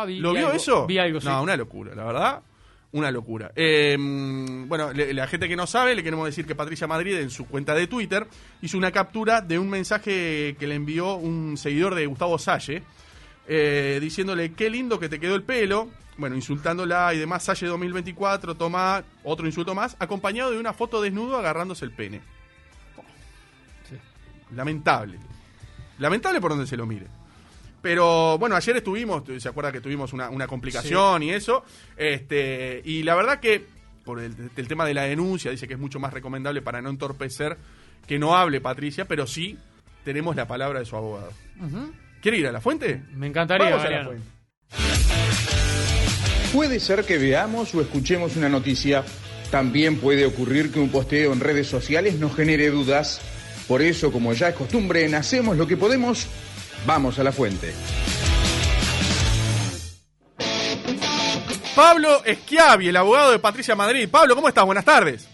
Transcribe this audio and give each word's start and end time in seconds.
Ah, 0.00 0.04
vi, 0.06 0.18
¿Lo 0.18 0.30
vi 0.32 0.38
vio 0.38 0.46
algo, 0.48 0.56
eso? 0.56 0.86
Vi 0.86 0.98
algo, 0.98 1.20
sí. 1.20 1.26
No, 1.26 1.42
una 1.42 1.56
locura, 1.56 1.94
la 1.94 2.04
verdad. 2.04 2.42
Una 2.92 3.10
locura. 3.12 3.52
Eh, 3.54 3.96
bueno, 4.66 4.92
le- 4.92 5.14
la 5.14 5.26
gente 5.28 5.48
que 5.48 5.54
no 5.54 5.66
sabe, 5.66 5.94
le 5.94 6.02
queremos 6.02 6.26
decir 6.26 6.44
que 6.44 6.56
Patricia 6.56 6.86
Madrid 6.88 7.14
en 7.18 7.30
su 7.30 7.46
cuenta 7.46 7.74
de 7.74 7.86
Twitter 7.86 8.26
hizo 8.62 8.76
una 8.76 8.90
captura 8.90 9.40
de 9.40 9.58
un 9.60 9.68
mensaje 9.70 10.56
que 10.58 10.66
le 10.66 10.74
envió 10.74 11.14
un 11.14 11.56
seguidor 11.56 11.94
de 11.94 12.06
Gustavo 12.06 12.36
Salle, 12.38 12.82
eh, 13.46 13.98
diciéndole 14.00 14.54
qué 14.54 14.68
lindo 14.70 14.98
que 14.98 15.08
te 15.08 15.20
quedó 15.20 15.36
el 15.36 15.44
pelo, 15.44 15.88
bueno, 16.18 16.34
insultándola 16.34 17.14
y 17.14 17.18
demás, 17.18 17.44
Salle 17.44 17.68
2024, 17.68 18.56
toma 18.56 19.04
otro 19.22 19.46
insulto 19.46 19.72
más, 19.74 19.96
acompañado 20.00 20.50
de 20.50 20.58
una 20.58 20.72
foto 20.72 21.00
desnudo 21.00 21.38
agarrándose 21.38 21.84
el 21.84 21.92
pene. 21.92 22.20
Sí. 23.88 23.94
Lamentable. 24.56 25.16
Lamentable 25.98 26.40
por 26.40 26.50
donde 26.50 26.66
se 26.66 26.76
lo 26.76 26.86
mire. 26.86 27.06
Pero 27.82 28.38
bueno, 28.38 28.56
ayer 28.56 28.76
estuvimos, 28.76 29.22
se 29.38 29.48
acuerda 29.48 29.72
que 29.72 29.80
tuvimos 29.80 30.12
una, 30.12 30.28
una 30.30 30.46
complicación 30.46 31.22
y 31.22 31.30
eso. 31.30 31.64
Este, 31.96 32.82
y 32.84 33.02
la 33.02 33.14
verdad 33.14 33.40
que, 33.40 33.64
por 34.04 34.20
el, 34.20 34.34
el 34.56 34.68
tema 34.68 34.84
de 34.84 34.94
la 34.94 35.02
denuncia, 35.02 35.50
dice 35.50 35.66
que 35.66 35.74
es 35.74 35.80
mucho 35.80 35.98
más 35.98 36.12
recomendable 36.12 36.62
para 36.62 36.82
no 36.82 36.90
entorpecer 36.90 37.56
que 38.06 38.18
no 38.18 38.36
hable 38.36 38.60
Patricia, 38.60 39.06
pero 39.06 39.26
sí 39.26 39.56
tenemos 40.04 40.36
la 40.36 40.46
palabra 40.46 40.80
de 40.80 40.84
su 40.84 40.96
abogado. 40.96 41.32
Ujú. 41.60 41.92
¿Quiere 42.20 42.38
ir 42.38 42.46
a 42.46 42.52
la 42.52 42.60
fuente? 42.60 43.02
Me 43.14 43.26
encantaría, 43.26 43.70
Vamos 43.70 43.86
a 43.86 43.90
la 43.90 44.04
fuente. 44.04 44.26
Puede 46.52 46.80
ser 46.80 47.04
que 47.04 47.16
veamos 47.16 47.74
o 47.74 47.80
escuchemos 47.80 48.36
una 48.36 48.48
noticia. 48.48 49.04
También 49.50 49.96
puede 49.98 50.26
ocurrir 50.26 50.72
que 50.72 50.80
un 50.80 50.90
posteo 50.90 51.32
en 51.32 51.40
redes 51.40 51.68
sociales 51.68 52.18
nos 52.18 52.34
genere 52.34 52.70
dudas. 52.70 53.20
Por 53.68 53.82
eso, 53.82 54.10
como 54.10 54.32
ya 54.32 54.48
es 54.48 54.56
costumbre, 54.56 55.04
en 55.04 55.14
hacemos 55.14 55.56
lo 55.56 55.66
que 55.66 55.76
podemos. 55.76 56.26
Vamos 56.86 57.18
a 57.18 57.24
la 57.24 57.32
fuente. 57.32 57.72
Pablo 61.76 62.22
Schiavi, 62.26 62.88
el 62.88 62.96
abogado 62.96 63.32
de 63.32 63.38
Patricia 63.38 63.74
Madrid. 63.74 64.08
Pablo, 64.10 64.34
¿cómo 64.34 64.48
estás? 64.48 64.64
Buenas 64.64 64.84
tardes. 64.84 65.28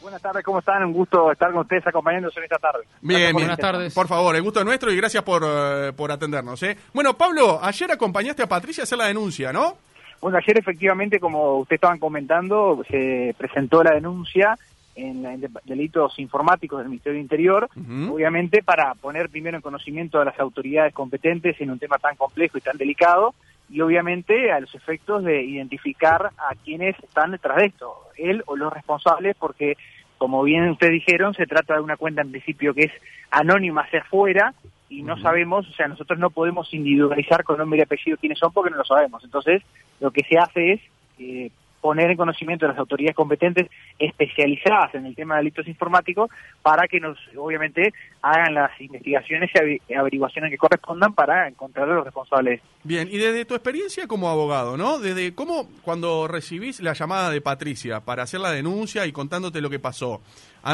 Buenas 0.00 0.20
tardes, 0.20 0.44
¿cómo 0.44 0.58
están? 0.58 0.84
Un 0.84 0.92
gusto 0.92 1.32
estar 1.32 1.50
con 1.50 1.62
ustedes 1.62 1.86
acompañándonos 1.86 2.36
en 2.36 2.44
esta 2.44 2.58
tarde. 2.58 2.84
Bien, 3.00 3.20
bien. 3.20 3.32
Buenas 3.32 3.58
tardes. 3.58 3.94
Por 3.94 4.06
favor, 4.06 4.36
el 4.36 4.42
gusto 4.42 4.60
es 4.60 4.66
nuestro 4.66 4.92
y 4.92 4.96
gracias 4.96 5.22
por, 5.22 5.42
eh, 5.44 5.92
por 5.96 6.12
atendernos. 6.12 6.62
¿eh? 6.62 6.76
Bueno, 6.92 7.14
Pablo, 7.16 7.58
ayer 7.62 7.90
acompañaste 7.90 8.42
a 8.42 8.46
Patricia 8.46 8.82
a 8.82 8.84
hacer 8.84 8.98
la 8.98 9.06
denuncia, 9.06 9.52
¿no? 9.52 9.78
Bueno, 10.20 10.38
ayer 10.38 10.58
efectivamente, 10.58 11.18
como 11.18 11.58
ustedes 11.58 11.78
estaban 11.78 11.98
comentando, 11.98 12.82
se 12.88 13.34
presentó 13.36 13.82
la 13.82 13.92
denuncia 13.92 14.56
en, 14.94 15.50
delitos 15.64 16.18
informáticos 16.18 16.78
del 16.78 16.88
Ministerio 16.88 17.14
del 17.14 17.22
Interior, 17.22 17.68
obviamente 18.10 18.62
para 18.62 18.94
poner 18.94 19.28
primero 19.28 19.56
en 19.56 19.62
conocimiento 19.62 20.20
a 20.20 20.24
las 20.24 20.38
autoridades 20.38 20.94
competentes 20.94 21.60
en 21.60 21.70
un 21.70 21.78
tema 21.78 21.98
tan 21.98 22.16
complejo 22.16 22.58
y 22.58 22.60
tan 22.60 22.76
delicado, 22.76 23.34
y 23.70 23.80
obviamente 23.80 24.52
a 24.52 24.60
los 24.60 24.74
efectos 24.74 25.24
de 25.24 25.42
identificar 25.42 26.30
a 26.36 26.54
quienes 26.64 26.98
están 27.02 27.32
detrás 27.32 27.56
de 27.56 27.66
esto, 27.66 27.94
él 28.16 28.42
o 28.46 28.56
los 28.56 28.72
responsables, 28.72 29.36
porque 29.36 29.76
como 30.18 30.42
bien 30.42 30.68
ustedes 30.70 30.92
dijeron, 30.92 31.34
se 31.34 31.46
trata 31.46 31.74
de 31.74 31.80
una 31.80 31.96
cuenta 31.96 32.22
en 32.22 32.30
principio 32.30 32.72
que 32.72 32.84
es 32.84 32.92
anónima 33.30 33.82
hacia 33.82 34.00
afuera 34.00 34.54
y 34.88 35.02
no 35.02 35.18
sabemos, 35.18 35.68
o 35.68 35.72
sea, 35.72 35.88
nosotros 35.88 36.18
no 36.18 36.30
podemos 36.30 36.72
individualizar 36.72 37.42
con 37.42 37.58
nombre 37.58 37.80
y 37.80 37.82
apellido 37.82 38.16
quiénes 38.16 38.38
son 38.38 38.52
porque 38.52 38.70
no 38.70 38.76
lo 38.76 38.84
sabemos. 38.84 39.24
Entonces, 39.24 39.62
lo 40.00 40.10
que 40.12 40.22
se 40.24 40.38
hace 40.38 40.72
es 40.74 40.80
eh, 41.18 41.50
poner 41.84 42.10
en 42.10 42.16
conocimiento 42.16 42.64
de 42.64 42.72
las 42.72 42.78
autoridades 42.78 43.14
competentes 43.14 43.68
especializadas 43.98 44.94
en 44.94 45.04
el 45.04 45.14
tema 45.14 45.34
de 45.34 45.40
delitos 45.40 45.68
informáticos 45.68 46.30
para 46.62 46.88
que 46.88 46.98
nos, 46.98 47.18
obviamente, 47.36 47.92
hagan 48.22 48.54
las 48.54 48.70
investigaciones 48.80 49.50
y 49.86 49.92
averiguaciones 49.92 50.50
que 50.50 50.56
correspondan 50.56 51.12
para 51.12 51.46
encontrar 51.46 51.90
a 51.90 51.94
los 51.94 52.04
responsables. 52.06 52.62
Bien, 52.84 53.06
y 53.12 53.18
desde 53.18 53.44
tu 53.44 53.54
experiencia 53.54 54.06
como 54.06 54.30
abogado, 54.30 54.78
¿no? 54.78 54.98
Desde 54.98 55.34
cómo 55.34 55.68
cuando 55.82 56.26
recibís 56.26 56.80
la 56.80 56.94
llamada 56.94 57.28
de 57.28 57.42
Patricia 57.42 58.00
para 58.00 58.22
hacer 58.22 58.40
la 58.40 58.50
denuncia 58.50 59.04
y 59.04 59.12
contándote 59.12 59.60
lo 59.60 59.68
que 59.68 59.78
pasó, 59.78 60.22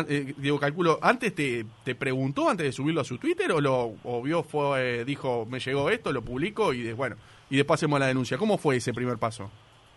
eh, 0.09 0.35
digo, 0.37 0.61
calculo, 0.61 1.01
¿antes 1.03 1.35
te, 1.35 1.65
te 1.85 1.97
preguntó 1.97 2.49
antes 2.49 2.67
de 2.67 2.73
subirlo 2.73 3.01
a 3.01 3.05
su 3.05 3.19
Twitter 3.19 3.51
o 3.51 3.61
lo 3.61 3.95
o 4.05 4.23
vio, 4.23 4.45
fue, 4.45 5.05
dijo, 5.05 5.45
me 5.51 5.59
llegó 5.59 5.91
esto, 5.91 6.13
lo 6.13 6.23
publico 6.23 6.73
y 6.73 6.83
de- 6.83 6.93
bueno, 6.95 7.17
y 7.51 7.57
después 7.57 7.81
hacemos 7.81 7.99
la 7.99 8.07
denuncia? 8.07 8.39
¿Cómo 8.39 8.59
fue 8.59 8.77
ese 8.77 8.95
primer 8.95 9.19
paso? 9.19 9.51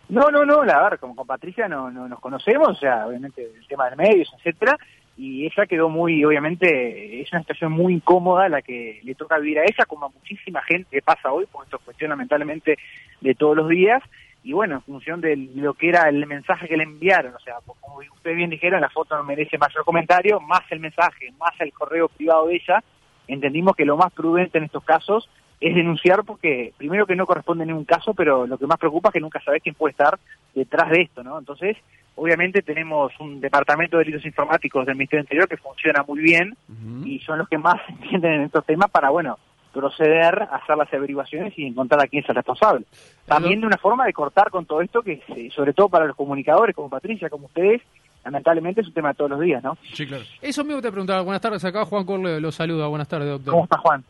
No, 0.09 0.29
no, 0.29 0.45
no, 0.45 0.63
la 0.63 0.81
verdad, 0.81 0.99
como 0.99 1.15
con 1.15 1.25
Patricia 1.25 1.67
no, 1.67 1.89
no 1.89 2.07
nos 2.07 2.19
conocemos, 2.19 2.69
o 2.69 2.75
sea, 2.75 3.07
obviamente 3.07 3.43
el 3.43 3.65
tema 3.67 3.89
de 3.89 3.95
medios, 3.95 4.31
etcétera, 4.37 4.77
y 5.15 5.45
ella 5.45 5.65
quedó 5.65 5.89
muy, 5.89 6.25
obviamente, 6.25 7.21
es 7.21 7.31
una 7.31 7.41
situación 7.41 7.71
muy 7.71 7.93
incómoda 7.93 8.49
la 8.49 8.61
que 8.61 8.99
le 9.03 9.15
toca 9.15 9.37
vivir 9.37 9.59
a 9.59 9.63
ella, 9.63 9.85
como 9.87 10.07
a 10.07 10.09
muchísima 10.09 10.61
gente 10.63 11.01
pasa 11.01 11.31
hoy, 11.31 11.45
porque 11.51 11.67
esto 11.67 11.77
es 11.77 11.83
cuestión 11.83 12.09
lamentablemente 12.09 12.77
de 13.21 13.35
todos 13.35 13.55
los 13.55 13.69
días, 13.69 14.03
y 14.43 14.51
bueno, 14.51 14.75
en 14.75 14.81
función 14.81 15.21
de 15.21 15.37
lo 15.37 15.73
que 15.73 15.89
era 15.89 16.09
el 16.09 16.25
mensaje 16.25 16.67
que 16.67 16.75
le 16.75 16.83
enviaron, 16.83 17.33
o 17.33 17.39
sea, 17.39 17.55
como 17.65 17.99
ustedes 17.99 18.35
bien 18.35 18.49
dijeron, 18.49 18.81
la 18.81 18.89
foto 18.89 19.15
no 19.15 19.23
merece 19.23 19.57
mayor 19.57 19.85
comentario, 19.85 20.41
más 20.41 20.63
el 20.69 20.81
mensaje, 20.81 21.31
más 21.39 21.53
el 21.59 21.71
correo 21.71 22.09
privado 22.09 22.47
de 22.47 22.55
ella, 22.55 22.83
entendimos 23.27 23.75
que 23.75 23.85
lo 23.85 23.95
más 23.95 24.11
prudente 24.11 24.57
en 24.57 24.65
estos 24.65 24.83
casos 24.83 25.29
es 25.63 25.75
denunciar 25.75 26.25
porque 26.25 26.73
primero 26.75 27.05
que 27.05 27.15
no 27.15 27.25
corresponde 27.25 27.63
en 27.63 27.69
ningún 27.69 27.85
caso, 27.85 28.13
pero 28.13 28.45
lo 28.45 28.57
que 28.57 28.67
más 28.67 28.77
preocupa 28.77 29.09
es 29.09 29.13
que 29.13 29.21
nunca 29.21 29.41
sabes 29.41 29.63
quién 29.63 29.75
puede 29.75 29.91
estar 29.91 30.19
detrás 30.53 30.89
de 30.89 31.03
esto, 31.03 31.23
¿no? 31.23 31.39
Entonces, 31.39 31.77
obviamente 32.15 32.61
tenemos 32.61 33.13
un 33.21 33.39
departamento 33.39 33.97
de 33.97 34.03
delitos 34.03 34.25
informáticos 34.25 34.85
del 34.85 34.95
Ministerio 34.95 35.21
del 35.21 35.25
Interior 35.25 35.47
que 35.47 35.55
funciona 35.55 36.03
muy 36.05 36.21
bien 36.21 36.57
y 37.05 37.19
son 37.19 37.37
los 37.39 37.47
que 37.47 37.57
más 37.57 37.79
entienden 37.87 38.33
en 38.33 38.41
estos 38.41 38.65
temas 38.65 38.91
para, 38.91 39.09
bueno, 39.09 39.39
proceder 39.71 40.43
a 40.43 40.57
hacer 40.57 40.75
las 40.75 40.93
averiguaciones 40.93 41.57
y 41.57 41.65
encontrar 41.65 42.03
a 42.03 42.07
quién 42.07 42.23
es 42.23 42.29
el 42.29 42.35
responsable. 42.35 42.85
También 43.25 43.61
de 43.61 43.67
una 43.67 43.77
forma 43.77 44.05
de 44.05 44.11
cortar 44.11 44.49
con 44.49 44.65
todo 44.65 44.81
esto 44.81 45.01
que, 45.01 45.21
sobre 45.55 45.71
todo 45.71 45.87
para 45.87 46.05
los 46.05 46.15
comunicadores 46.17 46.75
como 46.75 46.89
Patricia, 46.89 47.29
como 47.29 47.45
ustedes, 47.45 47.81
lamentablemente 48.25 48.81
es 48.81 48.87
un 48.87 48.93
tema 48.93 49.09
de 49.09 49.15
todos 49.15 49.31
los 49.31 49.39
días, 49.39 49.63
¿no? 49.63 49.77
Sí, 49.93 50.05
claro. 50.05 50.25
Eso 50.41 50.65
mismo 50.65 50.81
te 50.81 50.91
preguntaba. 50.91 51.21
Buenas 51.21 51.41
tardes, 51.41 51.63
acá 51.63 51.85
Juan 51.85 52.05
Corle 52.05 52.41
lo 52.41 52.51
saluda. 52.51 52.87
Buenas 52.87 53.07
tardes, 53.07 53.29
doctor. 53.29 53.53
¿Cómo 53.53 53.63
está 53.63 53.77
Juan? 53.77 54.03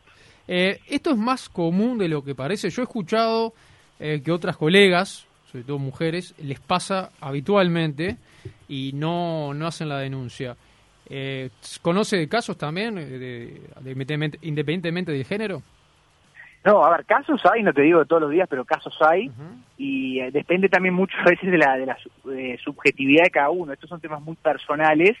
Eh, 0.48 0.78
esto 0.88 1.10
es 1.10 1.16
más 1.16 1.48
común 1.48 1.98
de 1.98 2.08
lo 2.08 2.22
que 2.24 2.34
parece. 2.34 2.70
Yo 2.70 2.82
he 2.82 2.84
escuchado 2.84 3.54
eh, 4.00 4.20
que 4.24 4.30
otras 4.32 4.56
colegas, 4.56 5.26
sobre 5.50 5.64
todo 5.64 5.78
mujeres, 5.78 6.34
les 6.38 6.60
pasa 6.60 7.10
habitualmente 7.20 8.16
y 8.68 8.92
no, 8.94 9.54
no 9.54 9.66
hacen 9.66 9.88
la 9.88 9.98
denuncia. 9.98 10.56
Eh, 11.08 11.50
¿Conoce 11.82 12.16
de 12.16 12.28
casos 12.28 12.56
también, 12.58 12.96
eh, 12.98 13.04
de, 13.06 13.18
de- 13.80 14.38
independientemente- 14.42 15.12
del 15.12 15.24
género? 15.24 15.62
No, 16.64 16.82
a 16.82 16.96
ver, 16.96 17.04
casos 17.04 17.42
hay, 17.52 17.62
no 17.62 17.74
te 17.74 17.82
digo 17.82 18.04
todos 18.06 18.22
los 18.22 18.30
días, 18.30 18.48
pero 18.48 18.64
casos 18.64 18.96
hay. 19.02 19.30
Y 19.76 20.18
eh, 20.20 20.30
depende 20.30 20.70
también 20.70 20.94
muchas 20.94 21.22
veces 21.24 21.50
de 21.50 21.58
la, 21.58 21.76
de 21.76 21.84
la 21.86 21.96
eh, 22.34 22.56
subjetividad 22.64 23.24
de 23.24 23.30
cada 23.30 23.50
uno. 23.50 23.72
Estos 23.74 23.90
son 23.90 24.00
temas 24.00 24.22
muy 24.22 24.34
personales, 24.36 25.14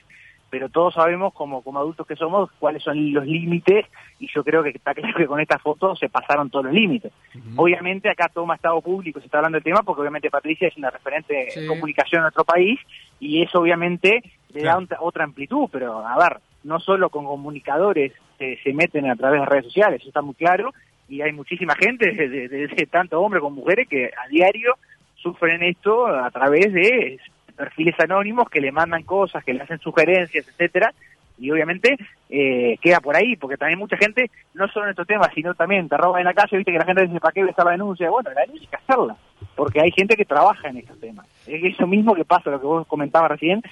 pero 0.54 0.68
todos 0.68 0.94
sabemos 0.94 1.34
como, 1.34 1.62
como 1.62 1.80
adultos 1.80 2.06
que 2.06 2.14
somos 2.14 2.48
cuáles 2.60 2.80
son 2.80 3.12
los 3.12 3.26
límites 3.26 3.86
y 4.20 4.28
yo 4.32 4.44
creo 4.44 4.62
que 4.62 4.68
está 4.68 4.94
claro 4.94 5.16
que 5.16 5.26
con 5.26 5.40
esta 5.40 5.58
foto 5.58 5.96
se 5.96 6.08
pasaron 6.08 6.48
todos 6.48 6.66
los 6.66 6.74
límites. 6.74 7.10
Obviamente 7.56 8.08
acá 8.08 8.30
toma 8.32 8.54
estado 8.54 8.80
público, 8.80 9.18
se 9.18 9.26
está 9.26 9.38
hablando 9.38 9.56
del 9.56 9.64
tema 9.64 9.82
porque 9.82 10.02
obviamente 10.02 10.30
Patricia 10.30 10.68
es 10.68 10.76
una 10.76 10.90
referente 10.90 11.50
Sí. 11.50 11.58
en 11.58 11.66
comunicación 11.66 12.20
en 12.20 12.22
nuestro 12.26 12.44
país 12.44 12.78
y 13.18 13.42
eso 13.42 13.58
obviamente 13.58 14.22
le 14.50 14.60
Claro. 14.60 14.86
da 14.86 14.96
un- 15.00 15.06
otra 15.08 15.24
amplitud, 15.24 15.68
pero 15.72 16.06
a 16.06 16.16
ver, 16.18 16.38
no 16.62 16.78
solo 16.78 17.10
con 17.10 17.24
comunicadores 17.24 18.12
se, 18.38 18.56
se 18.62 18.72
meten 18.72 19.10
a 19.10 19.16
través 19.16 19.40
de 19.40 19.46
redes 19.46 19.64
sociales, 19.64 19.98
eso 20.02 20.10
está 20.10 20.22
muy 20.22 20.36
claro, 20.36 20.72
y 21.08 21.20
hay 21.20 21.32
muchísima 21.32 21.74
gente, 21.74 22.12
de, 22.12 22.28
de- 22.28 22.48
de- 22.48 22.68
de 22.68 22.86
tanto 22.86 23.20
hombres 23.20 23.40
como 23.42 23.56
mujeres, 23.56 23.88
que 23.88 24.04
a 24.06 24.28
diario 24.28 24.74
sufren 25.16 25.64
esto 25.64 26.06
a 26.06 26.30
través 26.30 26.72
de 26.72 27.18
perfiles 27.56 27.94
anónimos 27.98 28.48
que 28.48 28.60
le 28.60 28.72
mandan 28.72 29.02
cosas, 29.02 29.44
que 29.44 29.54
le 29.54 29.62
hacen 29.62 29.78
sugerencias, 29.78 30.46
etcétera, 30.48 30.92
y 31.38 31.50
obviamente 31.50 31.96
eh, 32.30 32.76
queda 32.80 33.00
por 33.00 33.16
ahí, 33.16 33.36
porque 33.36 33.56
también 33.56 33.78
mucha 33.78 33.96
gente, 33.96 34.30
no 34.54 34.68
solo 34.68 34.86
en 34.86 34.90
estos 34.90 35.06
temas, 35.06 35.30
sino 35.34 35.54
también 35.54 35.88
te 35.88 35.96
roban 35.96 36.20
en 36.20 36.26
la 36.26 36.34
calle, 36.34 36.56
viste 36.56 36.72
que 36.72 36.78
la 36.78 36.84
gente 36.84 37.06
dice, 37.06 37.20
¿para 37.20 37.32
qué 37.32 37.40
voy 37.40 37.48
a 37.48 37.52
hacer 37.52 37.64
la 37.64 37.70
denuncia? 37.72 38.10
Bueno, 38.10 38.30
la 38.30 38.42
denuncia 38.42 38.68
hay 38.70 38.70
que 38.70 38.84
hacerla, 38.84 39.16
porque 39.56 39.80
hay 39.80 39.90
gente 39.90 40.16
que 40.16 40.24
trabaja 40.24 40.68
en 40.68 40.78
estos 40.78 40.98
temas. 41.00 41.26
Es 41.46 41.62
eso 41.64 41.86
mismo 41.86 42.14
que 42.14 42.24
pasa, 42.24 42.50
lo 42.50 42.60
que 42.60 42.66
vos 42.66 42.86
comentabas 42.86 43.32
recién, 43.32 43.62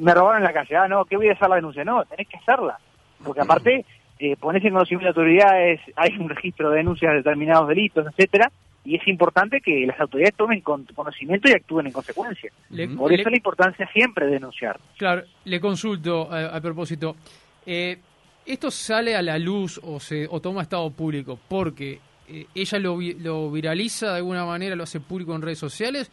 me 0.00 0.14
robaron 0.14 0.38
en 0.38 0.44
la 0.44 0.52
calle, 0.52 0.76
ah, 0.76 0.88
no, 0.88 1.04
¿qué 1.04 1.16
voy 1.16 1.28
a 1.28 1.32
hacer 1.32 1.48
la 1.48 1.56
denuncia? 1.56 1.84
No, 1.84 2.04
tenés 2.04 2.28
que 2.28 2.38
hacerla, 2.38 2.78
porque 3.22 3.40
aparte 3.40 3.84
eh, 4.18 4.36
ponés 4.36 4.64
en 4.64 4.72
conocimiento 4.72 5.04
de 5.04 5.20
autoridades, 5.20 5.80
hay 5.96 6.16
un 6.18 6.28
registro 6.28 6.70
de 6.70 6.78
denuncias 6.78 7.10
de 7.12 7.18
determinados 7.18 7.68
delitos, 7.68 8.06
etcétera, 8.06 8.50
y 8.84 8.96
es 8.96 9.06
importante 9.06 9.60
que 9.60 9.86
las 9.86 9.98
autoridades 10.00 10.34
tomen 10.36 10.60
con- 10.60 10.84
conocimiento 10.94 11.48
y 11.48 11.52
actúen 11.52 11.86
en 11.86 11.92
consecuencia. 11.92 12.50
Le- 12.70 12.88
Por 12.88 13.10
le- 13.12 13.20
eso 13.20 13.30
la 13.30 13.36
importancia 13.36 13.88
siempre 13.92 14.26
de 14.26 14.32
denunciar. 14.32 14.78
Claro, 14.98 15.22
le 15.44 15.60
consulto 15.60 16.30
a, 16.32 16.46
a 16.56 16.60
propósito. 16.60 17.14
Eh, 17.64 17.98
¿Esto 18.44 18.70
sale 18.72 19.14
a 19.14 19.22
la 19.22 19.38
luz 19.38 19.80
o, 19.84 20.00
se, 20.00 20.26
o 20.28 20.40
toma 20.40 20.62
estado 20.62 20.90
público 20.90 21.38
porque 21.48 22.00
eh, 22.28 22.46
ella 22.54 22.78
lo, 22.80 22.96
vi- 22.96 23.14
lo 23.14 23.50
viraliza 23.52 24.10
de 24.10 24.16
alguna 24.16 24.44
manera, 24.44 24.74
lo 24.74 24.82
hace 24.82 24.98
público 24.98 25.32
en 25.36 25.42
redes 25.42 25.60
sociales 25.60 26.10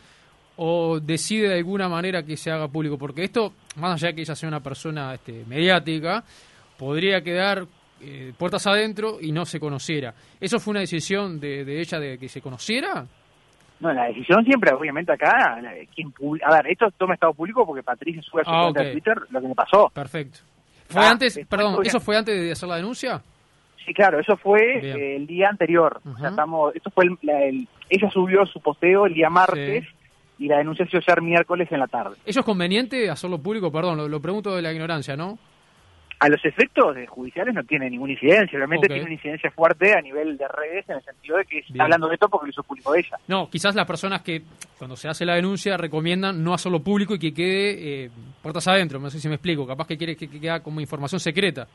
o 0.57 0.99
decide 0.99 1.47
de 1.49 1.55
alguna 1.57 1.89
manera 1.89 2.21
que 2.21 2.37
se 2.37 2.51
haga 2.51 2.67
público? 2.67 2.99
Porque 2.99 3.23
esto, 3.23 3.53
más 3.77 3.93
allá 3.95 4.09
de 4.09 4.15
que 4.15 4.21
ella 4.21 4.35
sea 4.35 4.47
una 4.49 4.59
persona 4.61 5.15
este, 5.15 5.43
mediática, 5.47 6.23
podría 6.77 7.23
quedar 7.23 7.65
eh, 8.01 8.33
puertas 8.37 8.65
adentro 8.67 9.17
y 9.21 9.31
no 9.31 9.45
se 9.45 9.59
conociera. 9.59 10.13
¿Eso 10.39 10.59
fue 10.59 10.71
una 10.71 10.79
decisión 10.81 11.39
de, 11.39 11.65
de 11.65 11.79
ella 11.79 11.99
de 11.99 12.17
que 12.17 12.29
se 12.29 12.41
conociera? 12.41 13.05
No, 13.79 13.93
la 13.93 14.05
decisión 14.07 14.43
siempre, 14.43 14.73
obviamente, 14.73 15.13
acá, 15.13 15.57
quien 15.95 16.13
a 16.45 16.53
ver, 16.55 16.67
esto 16.67 16.87
toma 16.97 17.13
estado 17.13 17.33
público 17.33 17.65
porque 17.65 17.81
Patricia 17.83 18.21
sube 18.21 18.41
a 18.41 18.45
su 18.45 18.51
Ah, 18.51 18.61
cuenta 18.63 18.83
de 18.83 18.91
Twitter 18.91 19.17
lo 19.29 19.41
que 19.41 19.47
me 19.47 19.55
pasó. 19.55 19.89
Perfecto. 19.93 20.39
¿Fue 20.89 21.01
Ah, 21.01 21.11
antes, 21.11 21.35
después, 21.35 21.47
perdón, 21.47 21.67
obviamente- 21.75 21.89
eso 21.89 21.99
fue 21.99 22.17
antes 22.17 22.41
de 22.41 22.51
hacer 22.51 22.67
la 22.67 22.75
denuncia? 22.75 23.21
Sí, 23.85 23.93
claro, 23.93 24.19
eso 24.19 24.35
fue 24.35 24.79
eh, 24.85 25.15
el 25.15 25.25
día 25.27 25.47
anterior. 25.49 25.99
O 26.03 26.09
sea, 26.11 26.11
Ujú. 26.13 26.25
estamos, 26.27 26.75
esto 26.75 26.89
fue 26.91 27.05
el, 27.05 27.17
la- 27.21 27.43
el- 27.45 27.67
ella 27.89 28.09
subió 28.11 28.45
su 28.45 28.59
posteo 28.59 29.05
el 29.05 29.13
día 29.13 29.29
martes 29.29 29.85
y 30.37 30.47
la 30.47 30.57
denuncia 30.57 30.85
se 30.85 30.97
iba 30.97 30.99
a 30.99 31.03
hacer 31.11 31.21
miércoles 31.21 31.67
en 31.71 31.79
la 31.79 31.87
tarde. 31.87 32.17
¿Eso 32.25 32.41
es 32.41 32.45
conveniente 32.45 33.09
hacerlo 33.09 33.37
público? 33.39 33.71
Perdón, 33.71 33.97
lo, 33.97 34.07
lo 34.09 34.19
pregunto 34.21 34.55
de 34.55 34.61
la 34.61 34.71
ignorancia, 34.73 35.15
¿no? 35.15 35.39
A 36.21 36.27
los 36.27 36.43
efectos 36.43 36.97
judiciales 37.07 37.53
no 37.55 37.63
tiene 37.63 37.89
ninguna 37.89 38.11
incidencia, 38.11 38.57
realmente 38.57 38.87
tiene 38.87 39.03
una 39.03 39.13
incidencia 39.13 39.49
fuerte 39.51 39.93
a 39.93 40.01
nivel 40.01 40.37
de 40.37 40.47
redes 40.49 40.89
en 40.89 40.97
el 40.97 41.03
sentido 41.03 41.37
de 41.37 41.45
que 41.45 41.55
Bien. 41.61 41.65
está 41.71 41.83
hablando 41.83 42.09
de 42.09 42.15
esto 42.15 42.27
porque 42.27 42.47
lo 42.47 42.49
hizo 42.51 42.63
público 42.63 42.93
ella. 42.93 43.17
No, 43.29 43.49
quizás 43.49 43.73
las 43.73 43.85
personas 43.87 44.21
que 44.21 44.41
cuando 44.77 44.97
se 44.97 45.07
hace 45.07 45.25
la 45.25 45.35
denuncia 45.35 45.77
recomiendan 45.77 46.43
no 46.43 46.53
hacerlo 46.53 46.81
público 46.81 47.15
y 47.15 47.19
que 47.19 47.33
quede 47.33 48.03
eh, 48.05 48.09
puertas 48.41 48.67
adentro, 48.67 48.99
no 48.99 49.09
sé 49.09 49.17
si 49.19 49.29
me 49.29 49.35
explico, 49.35 49.65
capaz 49.65 49.87
que 49.87 49.97
quiere 49.97 50.17
que, 50.17 50.27
que 50.29 50.41
quede 50.41 50.61
como 50.61 50.81
información 50.81 51.21
secreta. 51.21 51.67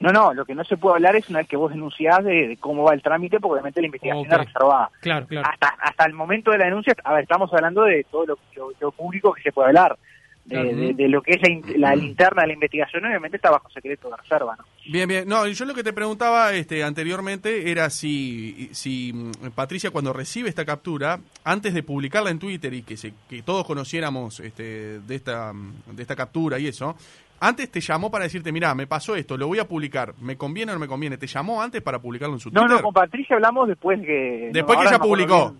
No, 0.00 0.10
no, 0.10 0.34
lo 0.34 0.44
que 0.44 0.56
no 0.56 0.64
se 0.64 0.76
puede 0.76 0.96
hablar 0.96 1.14
es 1.14 1.30
una 1.30 1.38
vez 1.38 1.48
que 1.48 1.56
vos 1.56 1.70
denunciás 1.70 2.24
de, 2.24 2.48
de 2.48 2.56
cómo 2.56 2.82
va 2.82 2.94
el 2.94 3.02
trámite, 3.02 3.38
porque 3.38 3.52
obviamente 3.52 3.80
la 3.80 3.86
investigación 3.86 4.26
Ok. 4.26 4.32
es 4.32 4.46
reservada. 4.46 4.90
Claro, 5.00 5.26
claro. 5.28 5.48
Hasta, 5.48 5.68
hasta 5.80 6.04
el 6.06 6.14
momento 6.14 6.50
de 6.50 6.58
la 6.58 6.64
denuncia, 6.64 6.94
a 7.04 7.12
ver, 7.14 7.22
estamos 7.22 7.52
hablando 7.54 7.82
de 7.84 8.04
todo 8.10 8.26
lo, 8.26 8.38
lo- 8.56 8.72
lo 8.80 8.90
público 8.90 9.32
que 9.32 9.42
se 9.42 9.52
puede 9.52 9.68
hablar. 9.68 9.96
De, 10.44 10.56
Claro. 10.56 10.74
de- 10.76 10.94
de 10.94 11.08
lo 11.08 11.22
que 11.22 11.32
es 11.32 11.40
la, 11.78 11.90
la 11.90 11.94
linterna 11.96 12.42
de 12.42 12.48
la 12.48 12.54
investigación, 12.54 13.04
obviamente 13.06 13.36
está 13.36 13.50
bajo 13.52 13.70
secreto 13.70 14.10
de 14.10 14.16
reserva, 14.16 14.56
¿no? 14.58 14.64
Bien, 14.90 15.08
bien. 15.08 15.28
No, 15.28 15.46
yo 15.46 15.64
lo 15.64 15.72
que 15.74 15.84
te 15.84 15.92
preguntaba 15.92 16.52
este, 16.52 16.82
anteriormente 16.82 17.70
era 17.70 17.88
si, 17.90 18.68
si 18.72 19.12
mm, 19.12 19.50
Patricia 19.54 19.90
cuando 19.92 20.12
recibe 20.12 20.48
esta 20.48 20.64
captura, 20.64 21.20
antes 21.44 21.74
de 21.74 21.84
publicarla 21.84 22.30
en 22.30 22.40
Twitter 22.40 22.74
y 22.74 22.82
que, 22.82 22.96
se, 22.96 23.12
que 23.30 23.42
todos 23.42 23.64
conociéramos 23.64 24.40
este, 24.40 24.98
de, 24.98 25.14
esta, 25.14 25.52
mm, 25.52 25.72
de 25.92 26.02
esta 26.02 26.16
captura 26.16 26.58
y 26.58 26.66
eso, 26.66 26.96
antes 27.38 27.70
te 27.70 27.80
llamó 27.80 28.10
para 28.10 28.24
decirte, 28.24 28.50
mira, 28.50 28.74
me 28.74 28.88
pasó 28.88 29.14
esto, 29.14 29.36
lo 29.36 29.46
voy 29.46 29.60
a 29.60 29.68
publicar, 29.68 30.12
¿me 30.20 30.36
conviene 30.36 30.72
o 30.72 30.74
no 30.74 30.80
me 30.80 30.88
conviene? 30.88 31.18
¿Te 31.18 31.28
llamó 31.28 31.62
antes 31.62 31.82
para 31.82 32.00
publicarlo 32.00 32.34
en 32.34 32.40
su 32.40 32.50
No, 32.50 32.62
Twitter? 32.62 32.76
no, 32.78 32.82
con 32.82 32.92
Patricia 32.94 33.36
hablamos 33.36 33.68
después 33.68 34.00
que... 34.00 34.50
Después 34.52 34.76
no, 34.76 34.82
que 34.82 34.88
ella 34.88 34.98
no 34.98 35.04
publicó. 35.04 35.54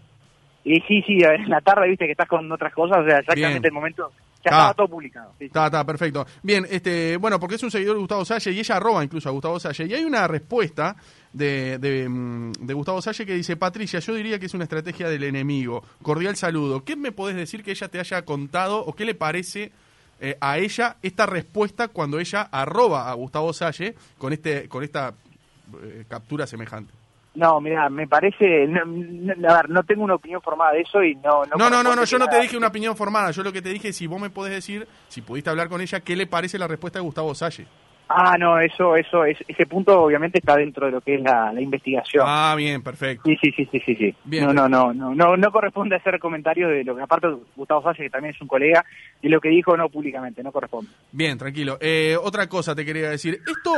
Y 0.64 0.80
sí, 0.82 1.02
sí, 1.06 1.18
en 1.22 1.48
la 1.48 1.60
tarde 1.60 1.88
viste 1.88 2.06
que 2.06 2.12
estás 2.12 2.28
con 2.28 2.50
otras 2.50 2.72
cosas, 2.72 2.98
o 2.98 3.04
sea, 3.04 3.18
exactamente 3.18 3.58
Bien. 3.60 3.64
el 3.66 3.72
momento, 3.72 4.12
ya 4.44 4.50
Ah. 4.50 4.70
estaba 4.70 4.74
todo 4.74 4.88
publicado. 4.88 5.34
sí. 5.38 5.44
Está, 5.46 5.66
está, 5.66 5.84
perfecto. 5.84 6.26
Bien, 6.42 6.66
este, 6.70 7.16
bueno, 7.16 7.38
porque 7.38 7.54
es 7.56 7.62
un 7.62 7.70
seguidor 7.70 7.94
de 7.94 8.00
Gustavo 8.00 8.24
Salle 8.24 8.52
y 8.52 8.58
ella 8.58 8.76
arroba 8.76 9.04
incluso 9.04 9.28
a 9.28 9.32
Gustavo 9.32 9.58
Salle. 9.60 9.86
Y 9.86 9.94
hay 9.94 10.04
una 10.04 10.26
respuesta 10.28 10.96
de, 11.32 11.78
de, 11.78 12.08
mm, 12.08 12.52
de 12.60 12.74
Gustavo 12.74 13.00
Salle 13.02 13.24
que 13.26 13.34
dice, 13.34 13.56
Patricia, 13.56 14.00
yo 14.00 14.14
diría 14.14 14.38
que 14.38 14.46
es 14.46 14.54
una 14.54 14.64
estrategia 14.64 15.08
del 15.08 15.24
enemigo. 15.24 15.82
Cordial 16.02 16.36
saludo. 16.36 16.84
¿Qué 16.84 16.96
me 16.96 17.12
podés 17.12 17.36
decir 17.36 17.62
que 17.62 17.70
ella 17.70 17.88
te 17.88 18.00
haya 18.00 18.24
contado 18.24 18.84
o 18.84 18.94
qué 18.94 19.04
le 19.04 19.14
parece 19.14 19.72
eh, 20.20 20.36
a 20.40 20.58
ella 20.58 20.96
esta 21.02 21.26
respuesta 21.26 21.88
cuando 21.88 22.18
ella 22.20 22.42
arroba 22.50 23.10
a 23.10 23.14
Gustavo 23.14 23.52
Salle 23.52 23.94
con, 24.18 24.32
este, 24.32 24.68
con 24.68 24.84
esta 24.84 25.14
eh, 25.82 26.04
captura 26.08 26.46
semejante? 26.46 26.92
No, 27.34 27.60
mira, 27.60 27.88
me 27.88 28.06
parece, 28.06 28.66
no, 28.66 28.84
no, 28.84 29.48
a 29.48 29.56
ver, 29.56 29.70
no 29.70 29.82
tengo 29.84 30.04
una 30.04 30.16
opinión 30.16 30.42
formada 30.42 30.72
de 30.72 30.82
eso 30.82 31.02
y 31.02 31.14
no... 31.14 31.44
No, 31.44 31.56
no, 31.56 31.70
no, 31.70 31.82
no, 31.82 31.94
corresponde 31.94 32.06
yo 32.06 32.18
no 32.18 32.28
te 32.28 32.40
dije 32.40 32.56
una 32.58 32.68
opinión 32.68 32.94
formada. 32.94 33.30
Yo 33.30 33.42
lo 33.42 33.52
que 33.52 33.62
te 33.62 33.70
dije 33.70 33.88
es 33.88 33.96
si 33.96 34.06
vos 34.06 34.20
me 34.20 34.28
podés 34.28 34.52
decir, 34.52 34.86
si 35.08 35.22
pudiste 35.22 35.48
hablar 35.48 35.68
con 35.68 35.80
ella, 35.80 36.00
qué 36.00 36.14
le 36.14 36.26
parece 36.26 36.58
la 36.58 36.68
respuesta 36.68 36.98
de 36.98 37.04
Gustavo 37.04 37.34
Salle. 37.34 37.66
Ah, 38.14 38.36
no, 38.38 38.58
eso, 38.58 38.96
eso, 38.96 39.24
es, 39.24 39.38
ese 39.48 39.66
punto 39.66 40.02
obviamente 40.02 40.38
está 40.38 40.56
dentro 40.56 40.86
de 40.86 40.92
lo 40.92 41.00
que 41.00 41.14
es 41.14 41.22
la, 41.22 41.52
la 41.52 41.60
investigación. 41.60 42.24
Ah, 42.26 42.54
bien, 42.56 42.82
perfecto. 42.82 43.22
Sí, 43.24 43.36
sí, 43.42 43.52
sí, 43.56 43.68
sí, 43.70 43.80
sí, 43.84 43.94
sí. 43.96 44.14
Bien. 44.24 44.46
No, 44.46 44.52
no, 44.52 44.68
no, 44.68 44.92
no, 44.92 45.14
no, 45.14 45.36
no 45.36 45.52
corresponde 45.52 45.96
hacer 45.96 46.18
comentarios 46.18 46.70
de 46.70 46.84
lo 46.84 46.94
que, 46.94 47.02
aparte 47.02 47.28
Gustavo 47.56 47.82
Salle, 47.82 48.04
que 48.04 48.10
también 48.10 48.34
es 48.34 48.40
un 48.40 48.48
colega, 48.48 48.84
y 49.20 49.28
lo 49.28 49.40
que 49.40 49.48
dijo 49.48 49.76
no 49.76 49.88
públicamente, 49.88 50.42
no 50.42 50.52
corresponde. 50.52 50.90
Bien, 51.10 51.38
tranquilo. 51.38 51.78
Eh, 51.80 52.16
otra 52.20 52.48
cosa 52.48 52.74
te 52.74 52.84
quería 52.84 53.10
decir. 53.10 53.40
Esto, 53.46 53.76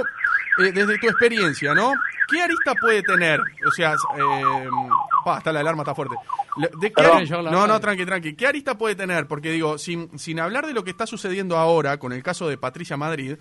eh, 0.63 0.73
desde 0.73 0.99
tu 0.99 1.07
experiencia, 1.07 1.75
¿no? 1.75 1.93
¿Qué 2.31 2.43
arista 2.43 2.75
puede 2.81 3.03
tener? 3.03 3.41
O 3.67 3.71
sea, 3.71 3.93
eh, 3.93 4.69
pa, 5.25 5.39
está 5.39 5.53
la 5.53 5.61
alarma, 5.61 5.83
está 5.83 5.95
fuerte. 5.95 6.17
¿De 6.81 6.93
qué 6.93 7.03
no, 7.31 7.67
no, 7.67 7.81
tranqui, 7.81 8.07
tranqui. 8.07 8.35
¿Qué 8.35 8.47
arista 8.47 8.79
puede 8.79 8.95
tener? 8.95 9.27
Porque 9.27 9.51
digo, 9.51 9.77
sin, 9.77 10.17
sin 10.19 10.39
hablar 10.41 10.67
de 10.67 10.73
lo 10.73 10.85
que 10.85 10.91
está 10.91 11.07
sucediendo 11.07 11.57
ahora 11.57 11.99
con 11.99 12.13
el 12.13 12.23
caso 12.23 12.49
de 12.49 12.57
Patricia 12.57 12.97
Madrid, 12.97 13.37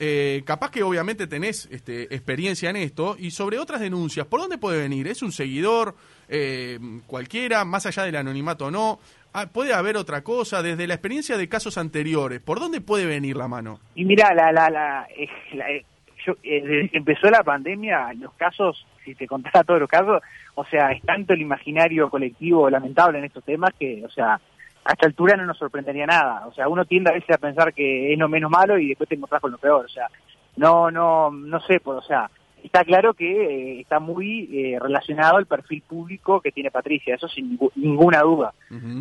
eh, 0.00 0.42
capaz 0.46 0.70
que 0.70 0.82
obviamente 0.82 1.26
tenés 1.26 1.68
este, 1.70 2.12
experiencia 2.14 2.70
en 2.70 2.76
esto 2.76 3.16
y 3.18 3.30
sobre 3.30 3.58
otras 3.58 3.80
denuncias, 3.80 4.26
¿por 4.26 4.40
dónde 4.40 4.56
puede 4.56 4.80
venir? 4.80 5.06
¿Es 5.06 5.22
un 5.22 5.30
seguidor 5.30 5.94
eh, 6.26 6.78
cualquiera, 7.06 7.66
más 7.66 7.84
allá 7.84 8.04
del 8.04 8.16
anonimato 8.16 8.66
o 8.66 8.70
no? 8.70 8.98
Ah, 9.34 9.46
¿Puede 9.52 9.74
haber 9.74 9.98
otra 9.98 10.22
cosa? 10.22 10.62
Desde 10.62 10.86
la 10.86 10.94
experiencia 10.94 11.36
de 11.36 11.48
casos 11.48 11.76
anteriores, 11.76 12.40
¿por 12.40 12.58
dónde 12.58 12.80
puede 12.80 13.04
venir 13.04 13.36
la 13.36 13.46
mano? 13.46 13.78
Y 13.94 14.06
mira, 14.06 14.34
la, 14.34 14.50
la, 14.50 14.70
la, 14.70 15.06
eh, 15.16 15.28
la, 15.52 15.70
eh, 15.70 15.84
yo, 16.26 16.32
eh, 16.42 16.62
desde 16.62 16.88
que 16.88 16.98
empezó 16.98 17.30
la 17.30 17.42
pandemia, 17.42 18.12
los 18.14 18.32
casos, 18.34 18.86
si 19.04 19.14
te 19.14 19.26
contara 19.26 19.64
todos 19.64 19.80
los 19.80 19.88
casos, 19.88 20.22
o 20.54 20.64
sea, 20.64 20.92
es 20.92 21.02
tanto 21.02 21.34
el 21.34 21.42
imaginario 21.42 22.10
colectivo 22.10 22.68
lamentable 22.70 23.18
en 23.18 23.26
estos 23.26 23.44
temas 23.44 23.70
que, 23.78 24.02
o 24.04 24.10
sea, 24.10 24.40
a 24.84 24.92
esta 24.92 25.06
altura 25.06 25.36
no 25.36 25.46
nos 25.46 25.58
sorprendería 25.58 26.06
nada. 26.06 26.46
O 26.46 26.52
sea, 26.52 26.68
uno 26.68 26.84
tiende 26.84 27.10
a 27.10 27.14
veces 27.14 27.30
a 27.34 27.38
pensar 27.38 27.72
que 27.74 28.12
es 28.12 28.18
lo 28.18 28.28
menos 28.28 28.50
malo 28.50 28.78
y 28.78 28.88
después 28.88 29.08
te 29.08 29.14
encontrás 29.14 29.40
con 29.40 29.52
lo 29.52 29.58
peor. 29.58 29.84
O 29.84 29.88
sea, 29.88 30.06
no, 30.56 30.90
no, 30.90 31.30
no 31.30 31.60
sé, 31.60 31.80
pues, 31.80 31.98
o 31.98 32.02
sea, 32.02 32.30
está 32.62 32.84
claro 32.84 33.14
que 33.14 33.30
eh, 33.76 33.80
está 33.80 34.00
muy 34.00 34.48
eh, 34.52 34.78
relacionado 34.80 35.36
al 35.38 35.46
perfil 35.46 35.82
público 35.82 36.40
que 36.40 36.52
tiene 36.52 36.70
Patricia, 36.70 37.14
eso 37.14 37.28
sin 37.28 37.58
ninguna 37.76 38.20
duda 38.20 38.52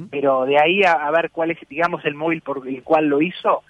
pero 0.09 0.45
de 0.45 0.57
ahí 0.57 0.83
a, 0.83 0.93
a 0.93 1.11
ver 1.11 1.29
cuál 1.31 1.51
es, 1.51 1.57
digamos, 1.67 2.05
el 2.05 2.15
móvil 2.15 2.41
por 2.41 2.65
el 2.67 2.83
cual 2.83 3.07
lo 3.07 3.21
hizo, 3.21 3.63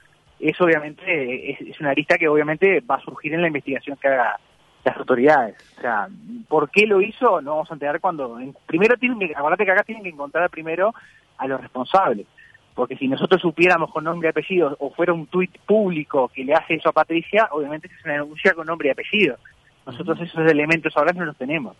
obviamente 0.59 1.01
eh, 1.05 1.51
es, 1.59 1.61
es 1.69 1.79
una 1.79 1.93
lista 1.93 2.17
que 2.17 2.27
obviamente 2.27 2.81
va 2.81 2.95
a 2.95 3.01
surgir 3.01 3.33
en 3.33 3.41
la 3.41 3.47
investigación 3.47 3.97
que 3.99 4.07
haga 4.09 4.37
las 4.85 4.97
autoridades. 4.97 5.55
O 5.77 5.81
sea, 5.81 6.07
¿por 6.47 6.69
qué 6.69 6.85
lo 6.85 7.01
hizo? 7.01 7.41
No 7.41 7.51
vamos 7.55 7.71
a 7.71 7.73
enterar 7.73 7.99
cuando... 7.99 8.39
en- 8.39 8.55
primero 8.67 8.95
tienen 8.97 9.19
que, 9.19 9.33
acuérdate 9.35 9.65
que 9.65 9.71
acá 9.71 9.83
tienen 9.83 10.03
que 10.03 10.09
encontrar 10.09 10.49
primero 10.49 10.93
a 11.39 11.47
los 11.47 11.59
responsables. 11.59 12.27
Porque 12.75 12.95
si 12.95 13.07
nosotros 13.07 13.41
supiéramos 13.41 13.91
con 13.91 14.03
nombre 14.05 14.29
y 14.29 14.31
apellido 14.31 14.75
o 14.79 14.91
fuera 14.91 15.11
un 15.13 15.25
tuit 15.27 15.57
público 15.65 16.29
que 16.33 16.43
le 16.45 16.53
hace 16.53 16.75
eso 16.75 16.89
a 16.89 16.93
Patricia, 16.93 17.49
obviamente 17.51 17.87
es 17.87 18.05
una 18.05 18.13
denuncia 18.13 18.53
con 18.53 18.67
nombre 18.67 18.87
y 18.87 18.91
apellido. 18.91 19.37
Nosotros 19.85 20.19
esos 20.21 20.47
elementos 20.49 20.95
ahora 20.95 21.11
no 21.13 21.25
los 21.25 21.35
tenemos. 21.37 21.75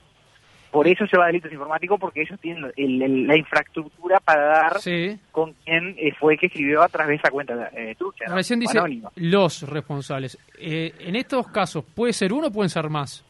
Por 0.72 0.88
eso 0.88 1.08
se 1.08 1.18
va 1.18 1.24
a 1.24 1.28
delitos 1.28 1.52
informáticos, 1.52 2.00
porque 2.00 2.22
ellos 2.22 2.40
tienen 2.40 2.72
el- 2.78 3.02
el- 3.02 3.26
la 3.28 3.36
infraestructura 3.38 4.20
para 4.20 4.46
dar 4.46 4.80
Sí. 4.80 5.18
con 5.32 5.54
quién 5.66 5.96
eh, 5.98 6.14
fue 6.20 6.38
que 6.38 6.46
escribió 6.46 6.84
a 6.84 6.88
través 6.90 7.10
de 7.10 7.16
esa 7.16 7.32
cuenta 7.32 7.72
eh, 7.76 7.96
trucha. 7.98 8.26
¿no? 8.28 8.36
Recién 8.36 8.60
dice 8.60 8.80
los 9.16 9.64
responsables. 9.68 10.38
Eh, 10.60 10.94
en 11.00 11.16
estos 11.16 11.48
casos, 11.48 11.84
¿puede 11.96 12.14
ser 12.14 12.34
uno 12.34 12.48
o 12.48 12.52
pueden 12.52 12.70
ser 12.70 12.88
más? 12.90 13.26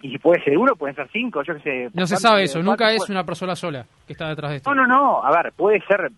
Y 0.00 0.10
si 0.10 0.18
puede 0.18 0.42
ser 0.44 0.56
uno, 0.56 0.76
pueden 0.76 0.94
ser 0.94 1.08
cinco, 1.12 1.42
yo 1.42 1.54
qué 1.56 1.60
sé. 1.60 1.84
No 1.92 2.06
se 2.06 2.14
¿cuántos- 2.14 2.20
sabe 2.20 2.42
eso, 2.44 2.62
nunca 2.62 2.90
es 2.92 2.98
puede- 2.98 3.12
una 3.12 3.24
persona 3.24 3.56
sola 3.56 3.84
que 4.06 4.12
está 4.12 4.28
detrás 4.28 4.50
de 4.50 4.56
esto. 4.58 4.72
No, 4.74 4.86
no, 4.86 4.86
no, 4.86 5.24
a 5.24 5.30
ver, 5.30 5.52
puede 5.52 5.80
ser 5.86 6.10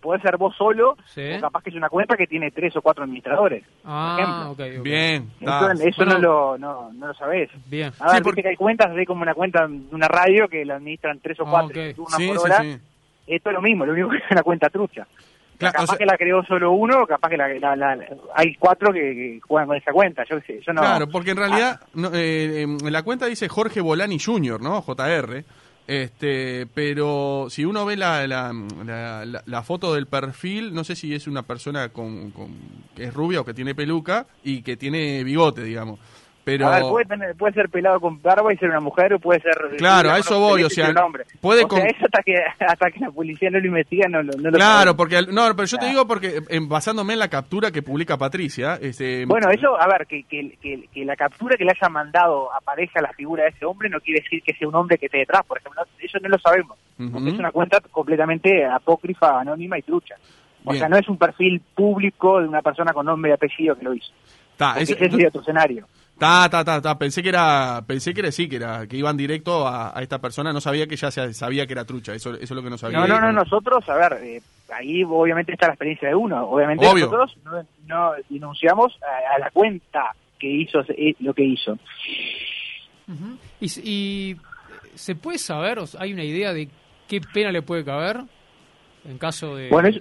puede 0.00 0.20
ser 0.22 0.36
vos 0.36 0.54
solo, 0.56 0.96
Sí. 1.06 1.22
o 1.36 1.40
capaz 1.40 1.60
que 1.64 1.70
es 1.70 1.76
una 1.76 1.88
cuenta 1.88 2.16
que 2.16 2.28
tiene 2.28 2.52
tres 2.52 2.74
o 2.76 2.80
cuatro 2.82 3.02
administradores. 3.02 3.64
Ah, 3.84 4.46
por. 4.56 4.80
Bien, 4.80 5.28
Eso, 5.40 5.50
está. 5.50 5.72
eso 5.88 6.04
Bueno. 6.04 6.12
no, 6.14 6.18
lo, 6.20 6.58
no, 6.58 6.92
no 6.92 7.06
lo 7.08 7.14
sabés. 7.14 7.50
Bien. 7.66 7.92
A 7.98 8.06
ver, 8.06 8.16
Sí, 8.18 8.22
porque- 8.22 8.36
viste 8.36 8.42
que 8.42 8.48
hay 8.50 8.56
cuentas, 8.56 8.92
hay 8.96 9.04
como 9.04 9.22
una 9.22 9.34
cuenta 9.34 9.66
de 9.66 9.80
una 9.90 10.06
radio 10.06 10.46
que 10.48 10.64
la 10.64 10.76
administran 10.76 11.18
tres 11.20 11.38
o 11.40 11.44
Ah, 11.46 11.50
cuatro 11.50 11.82
Sí, 11.82 11.94
por 11.94 12.10
sí, 12.12 12.30
hora. 12.30 12.60
sí. 12.62 12.78
Esto 13.26 13.50
es 13.50 13.54
lo 13.54 13.60
mismo, 13.60 13.84
lo 13.86 13.92
único 13.92 14.08
que 14.10 14.16
es 14.18 14.30
una 14.30 14.42
cuenta 14.44 14.68
trucha. 14.70 15.06
Claro, 15.58 15.72
capaz 15.72 15.84
o 15.84 15.86
sea- 15.88 15.98
que 15.98 16.06
la 16.06 16.16
creó 16.16 16.42
solo 16.44 16.72
uno, 16.72 17.04
capaz 17.06 17.28
que 17.30 17.36
la, 17.36 17.48
la- 17.48 17.76
la- 17.76 17.98
hay 18.34 18.54
cuatro 18.54 18.92
que, 18.92 19.00
que 19.00 19.40
juegan 19.46 19.66
con 19.68 19.76
esa 19.76 19.92
cuenta, 19.92 20.24
yo 20.30 20.38
sé, 20.46 20.60
yo 20.66 20.72
no... 20.72 20.80
Claro, 20.80 21.08
porque 21.08 21.32
en 21.32 21.36
realidad 21.36 21.80
no, 21.94 22.10
eh, 22.14 22.62
en 22.62 22.92
la 22.92 23.02
cuenta 23.02 23.26
dice 23.26 23.48
Jorge 23.48 23.80
Bolani 23.80 24.18
Jr., 24.18 24.60
¿no? 24.62 24.80
JR. 24.82 25.44
Este, 25.86 26.66
pero 26.74 27.46
si 27.48 27.64
uno 27.64 27.86
ve 27.86 27.96
la, 27.96 28.26
la, 28.26 28.52
la- 28.84 29.24
la- 29.24 29.42
la 29.46 29.62
foto 29.62 29.94
del 29.94 30.06
perfil, 30.06 30.74
no 30.74 30.84
sé 30.84 30.94
si 30.94 31.14
es 31.14 31.26
una 31.26 31.42
persona 31.44 31.88
con, 31.88 32.30
con- 32.30 32.54
que 32.94 33.04
es 33.04 33.14
rubia 33.14 33.40
o 33.40 33.44
que 33.44 33.54
tiene 33.54 33.74
peluca 33.74 34.26
y 34.44 34.60
que 34.62 34.76
tiene 34.76 35.24
bigote, 35.24 35.64
digamos. 35.64 35.98
Pero 36.48 36.66
A 36.66 36.76
ver, 36.76 36.82
puede, 36.88 37.04
tener- 37.04 37.36
puede 37.36 37.52
ser 37.52 37.68
pelado 37.68 38.00
con 38.00 38.22
barba 38.22 38.50
y 38.54 38.56
ser 38.56 38.70
una 38.70 38.80
mujer, 38.80 39.12
o 39.12 39.18
puede 39.18 39.38
ser... 39.40 39.52
Claro, 39.76 40.08
a 40.08 40.12
con 40.12 40.20
eso 40.20 40.40
voy, 40.40 40.62
o 40.64 40.70
sea, 40.70 40.88
hombre. 41.04 41.24
puede 41.42 41.64
o 41.64 41.68
con- 41.68 41.80
sea, 41.80 41.88
eso 41.90 42.06
hasta 42.06 42.22
que, 42.22 42.34
hasta 42.64 42.90
que 42.90 43.00
la 43.00 43.10
policía 43.10 43.50
no 43.50 43.60
lo 43.60 43.66
investiga, 43.66 44.08
no, 44.08 44.22
no 44.22 44.32
lo 44.32 44.52
Claro, 44.52 44.92
sabemos. 44.92 44.94
porque 44.96 45.22
no, 45.30 45.42
pero 45.54 45.64
yo 45.66 45.76
te 45.76 45.86
digo 45.86 46.06
porque 46.06 46.40
en- 46.48 46.68
basándome 46.70 47.12
en 47.12 47.18
la 47.18 47.28
captura 47.28 47.70
que 47.70 47.82
publica 47.82 48.16
Patricia, 48.16 48.78
este, 48.80 49.26
Bueno, 49.26 49.50
eso, 49.50 49.78
a 49.78 49.86
ver, 49.88 50.06
que, 50.06 50.22
que, 50.22 50.56
que, 50.62 50.88
que 50.90 51.04
la 51.04 51.16
captura 51.16 51.56
que 51.58 51.64
le 51.64 51.72
haya 51.72 51.88
mandado 51.90 52.48
aparezca 52.54 53.02
la 53.02 53.12
figura 53.12 53.42
de 53.44 53.50
ese 53.50 53.66
hombre 53.66 53.90
no 53.90 54.00
quiere 54.00 54.20
decir 54.22 54.42
que 54.42 54.54
sea 54.54 54.68
un 54.68 54.74
hombre 54.74 54.96
que 54.96 55.04
esté 55.06 55.18
detrás, 55.18 55.42
por 55.46 55.58
ejemplo, 55.58 55.82
eso 56.00 56.18
no 56.22 56.28
lo 56.30 56.38
sabemos, 56.38 56.78
porque 57.12 57.28
es 57.28 57.38
una 57.38 57.50
cuenta 57.52 57.78
completamente 57.90 58.64
apócrifa, 58.64 59.40
anónima 59.40 59.78
y 59.78 59.82
trucha. 59.82 60.14
O 60.64 60.70
Bien. 60.70 60.80
sea, 60.80 60.88
no 60.88 60.96
es 60.96 61.08
un 61.08 61.18
perfil 61.18 61.60
público 61.74 62.40
de 62.40 62.48
una 62.48 62.62
persona 62.62 62.92
con 62.92 63.04
nombre 63.06 63.30
y 63.30 63.34
apellido 63.34 63.76
que 63.76 63.84
lo 63.84 63.94
hizo. 63.94 64.12
Porque 64.58 64.82
eso- 64.82 64.94
ese 64.94 65.10
sería 65.10 65.28
otro 65.28 65.40
escenario. 65.40 65.86
Ta, 66.18 66.48
ta, 66.50 66.64
ta, 66.64 66.82
ta. 66.82 66.98
Pensé 66.98 67.22
que 67.22 67.28
era, 67.28 67.82
pensé 67.86 68.12
que 68.12 68.20
era 68.20 68.32
sí, 68.32 68.48
que 68.48 68.56
era, 68.56 68.86
que 68.86 68.96
iban 68.96 69.16
directo 69.16 69.66
a, 69.66 69.96
a 69.96 70.02
esta 70.02 70.18
persona. 70.18 70.52
No 70.52 70.60
sabía 70.60 70.86
que 70.86 70.96
ya 70.96 71.10
se 71.10 71.32
sabía 71.32 71.66
que 71.66 71.72
era 71.72 71.84
trucha. 71.84 72.12
Eso, 72.14 72.34
eso 72.34 72.42
es 72.42 72.50
lo 72.50 72.62
que 72.62 72.70
no 72.70 72.78
sabía. 72.78 72.98
No, 72.98 73.06
no, 73.06 73.20
no, 73.20 73.32
nosotros, 73.32 73.88
a 73.88 73.94
ver, 73.94 74.18
eh, 74.24 74.42
ahí 74.72 75.04
obviamente 75.04 75.52
está 75.52 75.66
la 75.66 75.74
experiencia 75.74 76.08
de 76.08 76.14
uno. 76.14 76.44
Obviamente 76.48 76.86
Obvio. 76.86 77.06
nosotros 77.06 77.36
no, 77.44 77.64
no 77.86 78.12
denunciamos 78.28 78.98
a, 79.02 79.36
a 79.36 79.38
la 79.38 79.50
cuenta 79.50 80.14
que 80.38 80.48
hizo 80.48 80.80
eh, 80.88 81.14
lo 81.20 81.34
que 81.34 81.44
hizo. 81.44 81.78
Y, 83.60 84.36
se 84.94 85.14
puede 85.14 85.38
saber, 85.38 85.78
o 85.78 85.86
sea, 85.86 86.02
hay 86.02 86.12
una 86.12 86.24
idea 86.24 86.52
de 86.52 86.68
qué 87.06 87.20
pena 87.20 87.52
le 87.52 87.62
puede 87.62 87.84
caber 87.84 88.20
en 89.04 89.16
caso 89.16 89.54
de... 89.54 89.68
Bueno, 89.68 89.88
eso, 89.88 90.00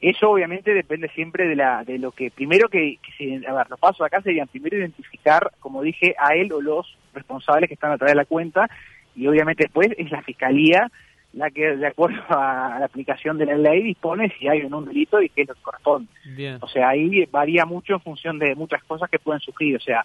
eso 0.00 0.30
obviamente 0.30 0.74
depende 0.74 1.08
siempre 1.10 1.48
de 1.48 1.56
la 1.56 1.84
de 1.84 1.98
lo 1.98 2.12
que 2.12 2.30
primero 2.30 2.68
que, 2.68 2.98
que 3.16 3.40
a 3.46 3.52
ver, 3.52 3.70
los 3.70 3.80
pasos 3.80 4.06
acá 4.06 4.20
serían 4.22 4.48
primero 4.48 4.76
identificar, 4.76 5.52
como 5.60 5.82
dije, 5.82 6.14
a 6.18 6.34
él 6.34 6.52
o 6.52 6.60
los 6.60 6.96
responsables 7.14 7.68
que 7.68 7.74
están 7.74 7.92
a 7.92 7.96
través 7.96 8.12
de 8.12 8.16
la 8.22 8.24
cuenta 8.26 8.68
y 9.14 9.26
obviamente 9.26 9.64
después 9.64 9.88
es 9.96 10.10
la 10.10 10.22
fiscalía 10.22 10.90
la 11.32 11.50
que 11.50 11.76
de 11.76 11.86
acuerdo 11.86 12.22
a 12.30 12.78
la 12.78 12.86
aplicación 12.86 13.36
de 13.36 13.46
la 13.46 13.56
ley 13.56 13.82
dispone 13.82 14.32
si 14.38 14.48
hay 14.48 14.62
o 14.62 14.70
no 14.70 14.78
un 14.78 14.86
delito 14.86 15.20
y 15.20 15.28
qué 15.28 15.42
es 15.42 15.48
lo 15.48 15.54
que 15.54 15.60
corresponde. 15.60 16.08
Bien. 16.34 16.58
O 16.62 16.68
sea, 16.68 16.88
ahí 16.90 17.26
varía 17.30 17.66
mucho 17.66 17.94
en 17.94 18.00
función 18.00 18.38
de 18.38 18.54
muchas 18.54 18.82
cosas 18.84 19.10
que 19.10 19.18
pueden 19.18 19.40
sufrir. 19.40 19.76
O 19.76 19.80
sea, 19.80 20.02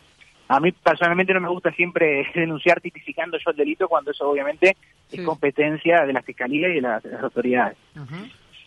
a 0.49 0.59
mí 0.59 0.73
personalmente 0.73 1.33
no 1.33 1.39
me 1.39 1.47
gusta 1.47 1.71
siempre 1.71 2.27
denunciar 2.35 2.81
tipificando 2.81 3.37
yo 3.37 3.51
el 3.51 3.57
delito 3.57 3.87
cuando 3.87 4.11
eso 4.11 4.29
obviamente 4.29 4.75
Sí. 5.07 5.19
es 5.19 5.25
competencia 5.25 6.05
de 6.05 6.13
la 6.13 6.21
fiscalía 6.21 6.69
y 6.69 6.75
de 6.75 6.81
las, 6.81 7.03
de 7.03 7.11
las 7.11 7.23
autoridades. 7.23 7.77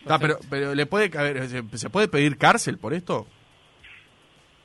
Ah, 0.07 0.17
pero, 0.19 0.37
pero 0.49 0.75
le 0.75 0.85
puede 0.85 1.09
caber, 1.09 1.47
¿se, 1.47 1.63
se 1.77 1.89
puede 1.89 2.07
pedir 2.07 2.37
cárcel 2.37 2.77
por 2.77 2.93
esto? 2.93 3.25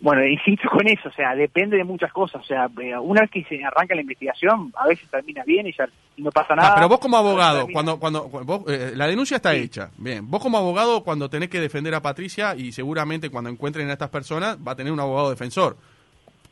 Bueno, 0.03 0.25
insisto 0.27 0.67
con 0.71 0.89
eso, 0.89 1.11
o 1.11 1.13
sea, 1.13 1.35
depende 1.35 1.77
de 1.77 1.85
muchas 1.85 2.11
cosas. 2.11 2.41
O 2.41 2.45
sea, 2.45 2.71
eh, 2.81 2.97
una 2.99 3.21
vez 3.21 3.31
que 3.31 3.45
se 3.45 3.63
arranca 3.63 3.95
la 3.95 4.01
investigación, 4.01 4.73
a 4.75 4.87
veces 4.87 5.07
termina 5.11 5.45
bien 5.45 5.67
y 5.67 5.75
ya 5.77 5.87
y 6.17 6.23
no 6.23 6.31
pasa 6.31 6.55
nada. 6.57 6.71
Ah, 6.71 6.75
pero 6.75 6.89
vos 6.89 7.01
como 7.01 7.19
abogado, 7.19 7.67
cuando, 7.71 7.99
cuando, 8.01 8.27
vos, 8.29 8.63
eh, 8.69 8.93
la 8.95 9.07
denuncia 9.07 9.37
está 9.37 9.53
Sí. 9.53 9.59
hecha, 9.59 9.91
bien. 9.99 10.31
Vos 10.31 10.41
como 10.43 10.57
abogado, 10.57 11.05
cuando 11.05 11.29
tenés 11.29 11.51
que 11.51 11.61
defender 11.61 11.95
a 11.95 12.01
Patricia 12.01 12.55
y 12.57 12.73
seguramente 12.73 13.29
cuando 13.29 13.51
encuentren 13.51 13.91
a 13.91 13.93
estas 13.93 14.09
personas, 14.09 14.57
va 14.67 14.73
a 14.73 14.77
tener 14.77 14.91
un 14.91 15.01
abogado 15.01 15.29
defensor. 15.31 15.77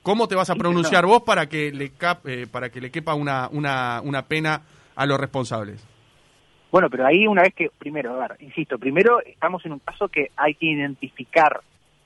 ¿Cómo 0.03 0.29
te 0.29 0.35
vas 0.35 0.51
a 0.51 0.53
Sí, 0.53 0.59
pronunciar 0.59 1.07
vos 1.07 1.23
para 1.23 1.49
que 1.49 1.73
le 1.73 1.91
cap- 1.91 2.27
eh, 2.27 2.47
para 2.51 2.69
que 2.71 2.83
le 2.83 2.91
quepa 2.91 3.15
una, 3.15 3.49
una, 3.51 4.01
una 4.05 4.27
pena 4.27 4.61
a 4.95 5.07
los 5.07 5.19
responsables? 5.19 5.83
Bueno, 6.71 6.91
pero 6.91 7.07
ahí 7.07 7.27
una 7.27 7.43
vez 7.43 7.55
que, 7.55 7.71
primero, 7.79 8.13
a 8.21 8.29
ver, 8.29 8.37
insisto, 8.41 8.79
primero 8.79 9.21
estamos 9.25 9.65
en 9.65 9.73
un 9.73 9.79
caso 9.79 10.09
que 10.09 10.31
hay 10.37 10.55
que 10.55 10.67
identificar 10.67 11.61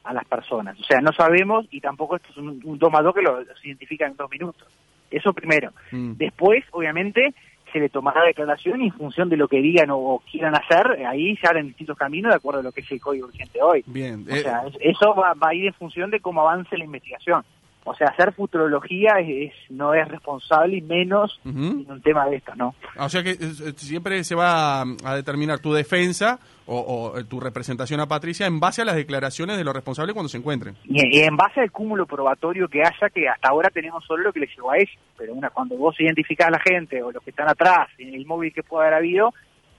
a 0.05 0.13
las 0.13 0.25
personas. 0.25 0.79
O 0.81 0.85
sea, 0.85 1.01
no 1.01 1.13
sabemos 1.13 1.67
y 1.71 1.81
tampoco 1.81 2.17
esto 2.17 2.29
es 2.31 2.37
un, 2.37 2.61
un 2.65 2.79
dos 2.79 2.93
que 3.15 3.23
lo, 3.23 3.41
los 3.43 3.65
identifican 3.65 4.13
en 4.13 4.17
dos 4.17 4.31
minutos. 4.31 4.67
Eso 5.11 5.33
primero. 5.33 5.71
Mm. 5.91 6.13
Después, 6.13 6.65
obviamente, 6.73 7.35
se 7.73 7.79
le 7.81 7.89
tomará 7.89 8.23
declaración 8.25 8.83
y 8.83 8.87
en 8.87 8.93
función 8.93 9.29
de 9.29 9.37
lo 9.37 9.49
que 9.49 9.61
digan 9.61 9.91
o, 9.91 9.97
o 9.99 10.19
quieran 10.31 10.55
hacer, 10.55 11.07
ahí 11.07 11.37
se 11.37 11.47
abren 11.47 11.69
distintos 11.69 11.97
caminos 11.97 12.31
de 12.31 12.37
acuerdo 12.37 12.61
a 12.61 12.63
lo 12.63 12.73
que 12.73 12.83
es 12.83 12.93
el 12.93 13.01
código 13.01 13.29
vigente 13.29 13.61
hoy. 13.63 13.83
Bien. 13.87 14.25
O 14.29 14.35
eh, 14.35 14.43
sea, 14.43 14.63
es- 14.67 14.77
eso 14.81 15.15
va, 15.15 15.35
va 15.35 15.49
a 15.49 15.55
ir 15.55 15.67
en 15.67 15.75
función 15.75 16.11
de 16.11 16.21
cómo 16.21 16.43
avance 16.43 16.77
la 16.77 16.85
investigación. 16.85 17.43
O 17.85 17.95
sea, 17.95 18.09
hacer 18.09 18.33
futurología 18.33 19.15
es, 19.21 19.53
no 19.69 19.93
es 19.93 20.07
responsable 20.07 20.77
y 20.77 20.83
menos 20.83 21.41
en 21.45 21.91
un 21.91 22.01
tema 22.01 22.27
de 22.27 22.37
estos, 22.37 22.57
¿no? 22.57 22.75
O 22.97 23.09
sea 23.09 23.25
que 23.25 23.31
eh, 23.31 23.73
siempre 23.77 24.23
se 24.23 24.37
va 24.37 24.83
a, 24.83 24.85
a 25.05 25.17
determinar 25.17 25.59
tu 25.59 25.73
defensa 25.73 26.39
o, 26.67 26.79
o, 26.79 27.19
eh, 27.19 27.25
tu 27.25 27.41
representación 27.41 27.99
a 28.01 28.07
Patricia 28.07 28.47
en 28.47 28.61
base 28.61 28.83
a 28.83 28.85
las 28.85 28.95
declaraciones 28.95 29.57
de 29.57 29.65
los 29.65 29.75
responsables 29.75 30.15
cuando 30.15 30.29
se 30.29 30.39
encuentren. 30.39 30.77
Y, 30.85 31.19
y 31.19 31.23
en 31.23 31.37
base 31.37 31.61
al 31.61 31.73
cúmulo 31.73 32.07
probatorio 32.07 32.69
que 32.69 32.83
haya, 32.83 33.11
que 33.13 33.29
hasta 33.29 33.49
ahora 33.49 33.69
tenemos 33.71 34.05
solo 34.05 34.23
lo 34.23 34.33
que 34.33 34.41
le 34.41 34.47
llegó 34.47 34.71
a 34.71 34.77
ella, 34.77 34.93
pero 35.19 35.35
una 35.35 35.51
cuando 35.51 35.77
vos 35.77 35.99
identificás 35.99 36.49
a 36.49 36.53
la 36.53 36.61
gente 36.61 37.03
o 37.03 37.11
los 37.11 37.23
que 37.23 37.31
están 37.31 37.49
atrás, 37.49 37.89
en 37.99 38.15
el 38.15 38.25
móvil 38.27 38.53
que 38.53 38.63
pueda 38.63 38.87
haber 38.87 38.99
habido, 38.99 39.35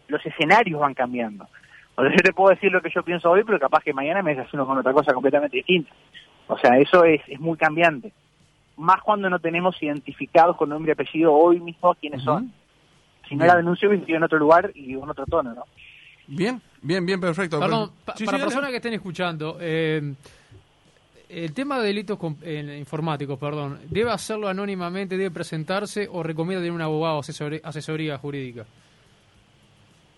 los 0.10 0.26
escenarios 0.26 0.80
van 0.80 0.94
cambiando. 0.94 1.48
O 1.96 2.02
sea, 2.02 2.12
yo 2.12 2.18
te 2.18 2.34
puedo 2.34 2.50
decir 2.50 2.72
lo 2.72 2.82
que 2.82 2.90
yo 2.94 3.04
pienso 3.04 3.30
hoy, 3.30 3.44
pero 3.46 3.60
capaz 3.60 3.84
que 3.84 3.94
mañana 3.94 4.22
me 4.22 4.36
desayuno 4.36 4.66
con 4.66 4.78
otra 4.78 4.92
cosa 4.92 5.14
completamente 5.14 5.58
distinta. 5.58 5.92
O 6.48 6.58
sea, 6.58 6.78
eso 6.78 7.04
es, 7.06 7.22
es 7.28 7.40
muy 7.40 7.58
cambiante. 7.58 8.12
Más 8.78 9.02
cuando 9.02 9.30
no 9.30 9.40
tenemos 9.40 9.82
identificados 9.82 10.58
con 10.58 10.70
nombre 10.70 10.92
y 10.92 10.94
apellido 10.94 11.34
hoy 11.34 11.60
mismo 11.60 11.94
quiénes 11.96 12.22
Ujú. 12.22 12.32
son. 12.32 12.54
Si 13.30 13.36
no 13.36 13.44
Bien. 13.46 13.48
la 13.48 13.56
denuncio 13.58 13.90
sido 13.90 14.18
en 14.18 14.24
otro 14.24 14.38
lugar 14.40 14.72
y 14.76 14.94
en 14.94 15.10
otro 15.10 15.26
tono, 15.26 15.54
¿no? 15.54 15.64
Bien, 16.28 16.62
bien, 16.82 17.06
bien, 17.06 17.20
perfecto. 17.20 17.60
Perdón, 17.60 17.92
pa- 18.04 18.16
Sí, 18.16 18.26
para 18.26 18.38
personas 18.40 18.70
que 18.70 18.78
estén 18.78 18.94
escuchando, 18.94 19.58
eh, 19.62 20.14
el 21.30 21.54
tema 21.54 21.80
de 21.80 21.88
delitos 21.88 22.18
eh, 22.44 22.76
informáticos, 22.80 23.38
perdón, 23.40 23.80
¿debe 23.90 24.12
hacerlo 24.12 24.48
anónimamente, 24.48 25.18
debe 25.18 25.32
presentarse 25.32 26.08
o 26.12 26.22
recomienda 26.24 26.62
tener 26.62 26.74
un 26.74 26.82
abogado 26.82 27.20
asesor- 27.20 27.62
asesoría 27.64 28.18
jurídica? 28.18 28.66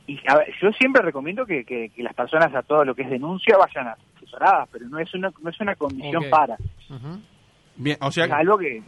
Y 0.08 0.20
a 0.28 0.38
ver, 0.38 0.54
yo 0.62 0.72
siempre 0.72 1.02
recomiendo 1.02 1.46
que, 1.46 1.64
que- 1.66 1.90
que 1.90 2.04
las 2.04 2.14
personas 2.14 2.54
a 2.54 2.62
todo 2.64 2.86
lo 2.86 2.94
que 2.96 3.04
es 3.04 3.10
denuncia 3.10 3.58
vayan 3.58 3.88
asesoradas, 4.36 4.70
pero 4.72 4.88
no 4.90 5.00
es 5.00 5.14
una, 5.14 5.32
no 5.42 5.50
es 5.50 5.60
una 5.60 5.76
condición 5.76 6.24
para. 6.30 6.58
Bien, 7.78 7.98
o 8.02 8.12
sea, 8.12 8.26
Es 8.26 8.32
algo 8.32 8.58
que 8.58 8.82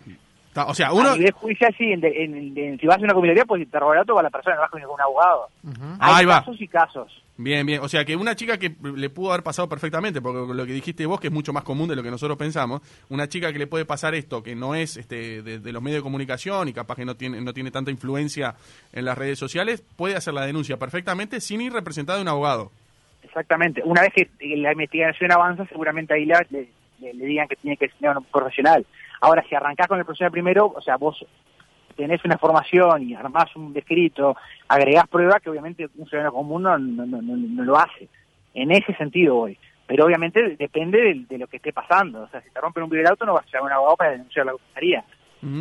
ta- 0.54 0.66
o 0.66 0.74
sea, 0.74 0.88
a 0.88 0.94
uno... 0.94 1.16
nivel 1.16 1.32
judicial 1.34 1.74
sí, 1.78 1.92
en, 1.92 2.04
en- 2.06 2.36
en- 2.36 2.58
en- 2.58 2.80
si 2.80 2.88
vas 2.88 2.98
a 2.98 3.02
una 3.02 3.14
comisaría, 3.14 3.44
pues 3.46 3.62
interrogar 3.62 4.00
a 4.00 4.06
toda 4.06 4.24
la 4.24 4.30
persona, 4.30 4.56
no 4.56 4.62
vas 4.62 4.72
con 4.72 4.80
ningún 4.82 5.00
abogado. 5.02 5.48
Ujú. 5.64 5.84
Ahí 6.00 6.14
Hay 6.22 6.26
va. 6.26 6.40
casos 6.40 6.60
y 6.62 6.68
casos. 6.68 7.24
Bien, 7.40 7.66
bien. 7.68 7.82
O 7.84 7.90
sea, 7.90 8.04
que 8.04 8.16
una 8.16 8.36
chica 8.36 8.58
que 8.58 8.76
le 8.96 9.10
pudo 9.12 9.32
haber 9.32 9.44
pasado 9.44 9.70
perfectamente, 9.70 10.22
porque 10.22 10.52
lo 10.56 10.66
que 10.66 10.72
dijiste 10.72 11.06
vos, 11.06 11.20
que 11.20 11.28
es 11.28 11.34
mucho 11.34 11.54
más 11.54 11.64
común 11.64 11.88
de 11.88 11.96
lo 11.96 12.02
que 12.02 12.10
nosotros 12.10 12.36
pensamos, 12.38 12.82
una 13.10 13.28
chica 13.28 13.54
que 13.54 13.60
le 13.60 13.68
puede 13.68 13.86
pasar 13.86 14.16
esto, 14.16 14.42
que 14.42 14.56
no 14.56 14.74
es 14.74 14.98
este, 14.98 15.44
de, 15.44 15.60
de 15.60 15.72
los 15.74 15.84
medios 15.84 16.00
de 16.00 16.04
comunicación 16.04 16.68
y 16.70 16.74
capaz 16.74 16.96
que 16.96 17.06
no 17.06 17.16
tiene, 17.16 17.40
no 17.42 17.54
tiene 17.54 17.70
tanta 17.70 17.92
influencia 17.92 18.56
en 18.94 19.06
las 19.06 19.16
redes 19.18 19.38
sociales, 19.38 19.84
puede 19.98 20.16
hacer 20.16 20.34
la 20.34 20.46
denuncia 20.48 20.78
perfectamente 20.78 21.40
sin 21.42 21.62
ir 21.62 21.74
representada 21.74 22.18
de 22.18 22.24
un 22.24 22.30
abogado. 22.30 22.72
Exactamente. 23.38 23.84
Una 23.86 24.02
vez 24.02 24.12
que 24.14 24.28
la 24.56 24.72
investigación 24.72 25.32
avanza, 25.32 25.66
seguramente 25.68 26.14
ahí 26.16 26.26
la- 26.26 26.44
le, 26.50 26.70
le- 27.00 27.14
digan 27.26 27.48
que 27.48 27.56
tiene 27.56 27.78
que 27.78 27.88
ser 27.90 28.18
un 28.18 28.24
profesional. 28.24 28.84
Ahora, 29.22 29.44
si 29.48 29.54
arrancás 29.54 29.88
con 29.88 30.00
el 30.00 30.06
profesional 30.06 30.32
primero, 30.32 30.74
o 30.76 30.82
sea, 30.82 30.98
vos 30.98 31.24
tenés 31.96 32.24
una 32.26 32.38
formación 32.40 33.04
y 33.10 33.14
armás 33.14 33.56
un 33.56 33.74
descrito, 33.74 34.36
agregás 34.68 35.08
pruebas 35.08 35.40
que 35.42 35.52
obviamente 35.52 35.88
un 35.98 36.08
ciudadano 36.08 36.34
común 36.34 36.64
no, 36.64 36.78
no, 36.80 37.06
no, 37.06 37.64
lo 37.64 37.78
hace. 37.78 38.08
En 38.56 38.72
ese 38.72 38.94
sentido 38.96 39.38
hoy. 39.38 39.58
Pero 39.86 40.06
obviamente 40.06 40.56
depende 40.58 41.00
de, 41.00 41.26
de 41.30 41.38
lo 41.38 41.46
que 41.48 41.58
esté 41.58 41.72
pasando. 41.72 42.24
O 42.24 42.28
sea, 42.30 42.42
si 42.42 42.50
te 42.50 42.60
rompen 42.60 42.84
un 42.84 42.90
vidrio 42.90 43.04
del 43.04 43.12
auto, 43.12 43.26
no 43.26 43.34
vas 43.36 43.46
a 43.46 43.52
llamar 43.58 43.72
a 43.74 43.76
un 43.76 43.78
abogado 43.78 43.98
para 43.98 44.12
denunciar 44.12 44.46
la 44.48 44.54
comisaría. 44.54 45.04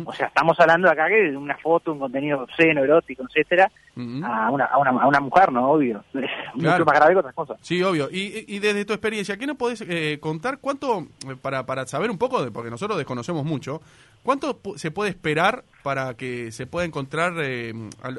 O 0.05 0.13
sea, 0.13 0.27
estamos 0.27 0.59
hablando 0.59 0.89
acá 0.89 1.07
que 1.07 1.31
de 1.31 1.37
una 1.37 1.55
foto, 1.57 1.93
un 1.93 1.99
contenido 1.99 2.41
obsceno, 2.41 2.83
erótico, 2.83 3.23
etcétera, 3.29 3.69
a 3.95 4.49
una, 4.51 4.65
a 4.65 4.77
una, 4.77 4.89
a 4.91 5.07
una 5.07 5.19
mujer, 5.19 5.51
¿no? 5.51 5.69
Obvio. 5.71 6.03
Es 6.13 6.29
Claro. 6.61 6.79
mucho 6.79 6.85
más 6.85 6.95
grave 6.95 7.13
que 7.13 7.19
otras 7.19 7.35
cosas. 7.35 7.57
Sí, 7.61 7.81
obvio. 7.83 8.09
Y, 8.11 8.45
y- 8.47 8.59
desde 8.59 8.83
tu 8.85 8.93
experiencia, 8.93 9.37
¿qué 9.37 9.45
nos 9.45 9.57
podés 9.57 9.81
eh, 9.87 10.17
contar? 10.19 10.57
¿Cuánto, 10.59 11.01
eh, 11.29 11.35
para, 11.41 11.65
para 11.65 11.85
saber 11.85 12.09
un 12.09 12.17
poco, 12.17 12.43
de, 12.43 12.49
porque 12.51 12.71
nosotros 12.71 12.97
desconocemos 12.97 13.45
mucho, 13.45 13.81
cuánto 14.23 14.59
se 14.75 14.89
puede 14.91 15.11
esperar 15.11 15.63
para 15.83 16.15
que 16.15 16.51
se 16.51 16.65
pueda 16.65 16.85
encontrar 16.85 17.33
eh, 17.37 17.73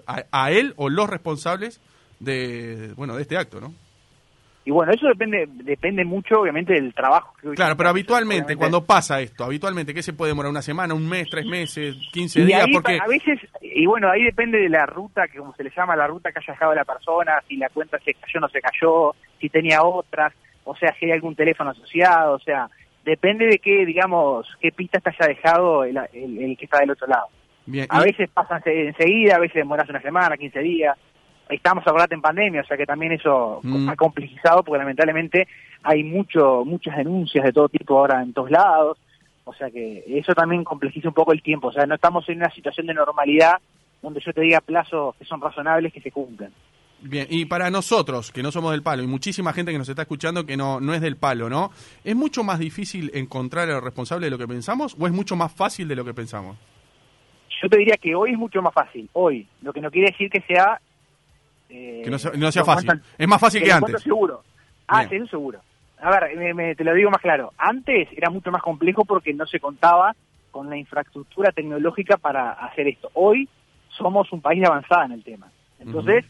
a, 0.07 0.23
a 0.31 0.50
él 0.53 0.73
o 0.77 0.88
los 0.88 1.11
responsables 1.11 1.81
de, 2.21 2.93
bueno, 2.97 3.17
de 3.17 3.23
este 3.23 3.37
acto, 3.37 3.61
¿no? 3.61 3.73
Y 4.69 4.71
bueno, 4.71 4.93
eso 4.93 5.07
depende 5.09 5.47
depende 5.65 6.05
mucho, 6.05 6.43
obviamente, 6.43 6.75
del 6.75 6.93
trabajo 6.93 7.33
que 7.41 7.49
hoy 7.49 7.57
Claro, 7.57 7.75
pero 7.75 7.89
habitualmente, 7.89 8.35
Obviamente. 8.53 8.57
cuando 8.59 8.85
pasa 8.85 9.19
esto, 9.19 9.45
habitualmente, 9.45 9.95
¿qué 9.95 10.03
se 10.03 10.13
puede 10.13 10.33
demorar? 10.33 10.51
¿Una 10.51 10.61
semana, 10.61 10.93
un 10.93 11.09
mes, 11.09 11.27
tres 11.31 11.47
meses, 11.47 11.97
quince 12.13 12.45
días? 12.45 12.67
ahí, 12.67 12.73
Porque, 12.75 12.99
a 13.03 13.07
veces, 13.09 13.41
y 13.63 13.87
bueno, 13.87 14.11
ahí 14.11 14.23
depende 14.25 14.59
de 14.59 14.69
la 14.69 14.85
ruta, 14.85 15.27
que 15.27 15.39
como 15.39 15.55
se 15.55 15.65
le 15.65 15.71
llama, 15.75 15.97
la 15.97 16.07
ruta 16.07 16.31
que 16.33 16.41
haya 16.41 16.53
dejado 16.53 16.75
la 16.75 16.85
persona, 16.85 17.43
si 17.49 17.57
la 17.57 17.71
cuenta 17.71 17.99
se 18.01 18.13
cayó 18.13 18.37
o 18.37 18.41
no 18.41 18.49
se 18.51 18.61
cayó, 18.61 19.15
si 19.41 19.49
tenía 19.49 19.83
otras, 19.85 20.35
o 20.65 20.77
sea, 20.77 20.95
si 21.01 21.07
hay 21.07 21.13
algún 21.13 21.35
teléfono 21.35 21.71
asociado, 21.71 22.35
o 22.35 22.39
sea, 22.39 22.69
depende 23.07 23.47
de 23.47 23.61
qué, 23.61 23.87
digamos, 23.87 24.47
qué 24.61 24.71
pistas 24.71 25.03
te 25.03 25.09
haya 25.09 25.29
dejado 25.35 25.85
el, 25.85 25.97
el- 26.13 26.43
el 26.43 26.57
que 26.59 26.67
está 26.67 26.81
del 26.81 26.91
otro 26.91 27.07
lado. 27.07 27.29
bien, 27.65 27.87
A 27.89 28.03
y- 28.03 28.05
veces 28.05 28.29
pasan 28.35 28.63
se- 28.63 28.89
enseguida, 28.89 29.37
a 29.37 29.41
veces 29.41 29.55
demoras 29.55 29.89
una 29.89 30.03
semana, 30.03 30.37
15 30.37 30.61
días. 30.61 30.95
Estamos 31.50 31.87
acordate 31.87 32.14
en 32.14 32.21
pandemia, 32.23 32.61
o 32.61 32.67
sea 32.67 32.76
que 32.76 32.87
también 32.87 33.12
eso 33.12 33.61
Mm. 33.62 33.88
ha 33.88 33.97
complejizado 33.97 34.62
porque 34.62 34.78
lamentablemente 34.78 35.49
hay 35.83 36.05
mucho 36.05 36.64
muchas 36.64 36.97
denuncias 36.97 37.45
de 37.45 37.52
todo 37.52 37.69
tipo 37.69 37.99
ahora 37.99 38.23
en 38.23 38.33
todos 38.33 38.50
lados. 38.50 38.99
O 39.45 39.55
sea 39.55 39.71
que 39.71 40.05
eso 40.07 40.35
también 40.35 40.62
complejiza 40.62 41.09
un 41.09 41.14
poco 41.14 41.33
el 41.33 41.43
tiempo. 41.43 41.69
O 41.69 41.73
sea, 41.73 41.87
no 41.87 41.95
estamos 41.95 42.28
en 42.28 42.37
una 42.38 42.50
situación 42.50 42.87
de 42.87 42.95
normalidad 42.95 43.55
donde 44.02 44.21
yo 44.21 44.33
te 44.33 44.43
diga 44.43 44.61
plazos 44.61 45.17
que 45.17 45.25
son 45.25 45.40
razonables 45.40 45.93
que 45.93 46.00
se 46.02 46.11
cumplen. 46.11 46.52
Bien, 47.00 47.26
y 47.31 47.45
para 47.45 47.71
nosotros, 47.71 48.33
que 48.33 48.43
no 48.43 48.50
somos 48.50 48.73
del 48.73 48.83
palo, 48.83 49.02
y 49.02 49.07
muchísima 49.07 49.52
gente 49.52 49.71
que 49.71 49.78
nos 49.78 49.88
está 49.88 50.02
escuchando 50.02 50.45
que 50.45 50.57
no, 50.57 50.81
no 50.81 50.93
es 50.95 51.00
del 51.00 51.17
palo, 51.17 51.49
¿no? 51.49 51.71
¿Es 52.05 52.17
mucho 52.17 52.43
más 52.43 52.59
difícil 52.59 53.11
encontrar 53.14 53.71
al 53.71 53.83
responsable 53.83 54.26
de 54.26 54.31
lo 54.33 54.38
que 54.38 54.49
pensamos 54.49 54.97
o 54.99 55.07
es 55.07 55.12
mucho 55.12 55.37
más 55.37 55.52
fácil 55.52 55.87
de 55.87 55.95
lo 55.97 56.05
que 56.05 56.12
pensamos? 56.12 56.57
Yo 57.62 57.69
te 57.69 57.78
diría 57.78 57.97
que 57.97 58.14
hoy 58.14 58.33
es 58.33 58.38
mucho 58.38 58.61
más 58.61 58.75
fácil, 58.75 59.09
hoy. 59.12 59.47
Lo 59.62 59.73
que 59.73 59.81
no 59.81 59.90
quiere 59.90 60.11
decir 60.11 60.28
que 60.28 60.40
sea... 60.43 60.81
eh, 61.69 62.03
Que 62.05 62.11
no 62.11 62.19
sea, 62.19 62.33
no 62.37 62.51
sea 62.53 62.63
lo 62.63 62.67
fácil. 62.67 62.91
Es 63.19 63.29
más 63.29 63.41
fácil 63.41 63.63
que 63.63 63.73
antes. 63.73 64.03
seguro. 64.03 64.43
Ah, 64.87 65.05
Bien. 65.05 65.23
eso 65.23 65.31
seguro. 65.31 65.61
A 66.01 66.11
ver, 66.11 66.37
me- 66.37 66.55
me- 66.55 66.75
te 66.75 66.85
lo 66.85 66.95
digo 66.95 67.11
más 67.11 67.21
claro. 67.21 67.53
Antes 67.59 68.09
era 68.17 68.31
mucho 68.31 68.51
más 68.51 68.63
complejo 68.63 69.05
porque 69.05 69.35
no 69.35 69.47
se 69.47 69.59
contaba 69.61 70.15
con 70.51 70.71
la 70.71 70.77
infraestructura 70.77 71.53
tecnológica 71.53 72.17
para 72.17 72.53
hacer 72.53 72.89
esto. 72.89 73.11
Hoy 73.15 73.49
somos 73.91 74.33
un 74.33 74.41
país 74.41 74.65
avanzado 74.65 75.05
en 75.05 75.13
el 75.13 75.25
tema. 75.25 75.49
Entonces, 75.81 76.25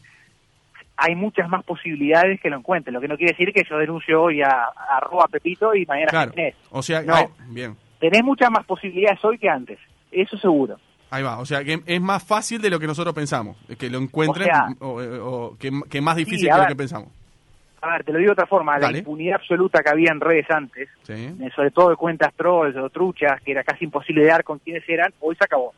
hay 0.96 1.14
muchas 1.14 1.48
más 1.48 1.64
posibilidades 1.64 2.40
que 2.40 2.50
lo 2.50 2.56
encuentren. 2.56 2.94
Lo 2.94 3.00
que 3.00 3.08
no 3.08 3.16
quiere 3.16 3.32
decir 3.32 3.52
que 3.52 3.62
yo 3.68 3.76
denuncio 3.78 4.22
hoy 4.22 4.42
a, 4.42 4.48
a 4.48 4.96
arroba 4.96 5.26
Pepito 5.30 5.74
y 5.74 5.86
mañana 5.86 6.08
Claro. 6.08 6.30
a 6.30 6.40
Inés. 6.40 6.54
O 6.70 6.82
sea, 6.82 7.02
No. 7.02 7.14
ay, 7.14 7.26
bien. 7.50 7.76
Tenés 8.00 8.24
muchas 8.24 8.50
más 8.50 8.64
posibilidades 8.64 9.24
hoy 9.24 9.38
que 9.38 9.48
antes. 9.48 9.78
Eso 10.10 10.36
seguro. 10.38 10.78
Ahí 11.10 11.22
va, 11.22 11.38
o 11.38 11.46
sea 11.46 11.64
que 11.64 11.82
es 11.86 12.00
más 12.00 12.22
fácil 12.22 12.60
de 12.60 12.68
lo 12.70 12.78
que 12.78 12.86
nosotros 12.86 13.14
pensamos, 13.14 13.56
que 13.78 13.88
lo 13.88 13.98
encuentren 13.98 14.48
O 14.50 14.52
sea- 14.52 14.68
o, 14.80 15.48
o 15.50 15.56
que, 15.58 15.70
que 15.88 16.00
más 16.02 16.16
difícil 16.16 16.48
Sí, 16.48 16.54
de 16.54 16.58
lo 16.62 16.66
que 16.66 16.76
pensamos. 16.76 17.08
A 17.80 17.92
ver, 17.92 18.04
te 18.04 18.12
lo 18.12 18.18
digo 18.18 18.30
de 18.30 18.32
otra 18.32 18.46
forma. 18.46 18.78
Dale. 18.78 18.92
La 18.94 18.98
impunidad 18.98 19.36
absoluta 19.36 19.82
que 19.84 19.88
había 19.88 20.10
en 20.10 20.20
redes 20.20 20.50
antes, 20.50 20.88
Sí. 21.04 21.12
eh, 21.14 21.48
sobre 21.54 21.70
todo 21.70 21.90
de 21.90 21.96
cuentas 21.96 22.34
trolls 22.34 22.76
o 22.76 22.90
truchas, 22.90 23.40
que 23.42 23.52
era 23.52 23.62
casi 23.62 23.84
imposible 23.84 24.22
de 24.22 24.28
dar 24.28 24.42
con 24.44 24.58
quiénes 24.58 24.82
eran, 24.88 25.12
hoy 25.20 25.36
se 25.36 25.44
acabó. 25.44 25.72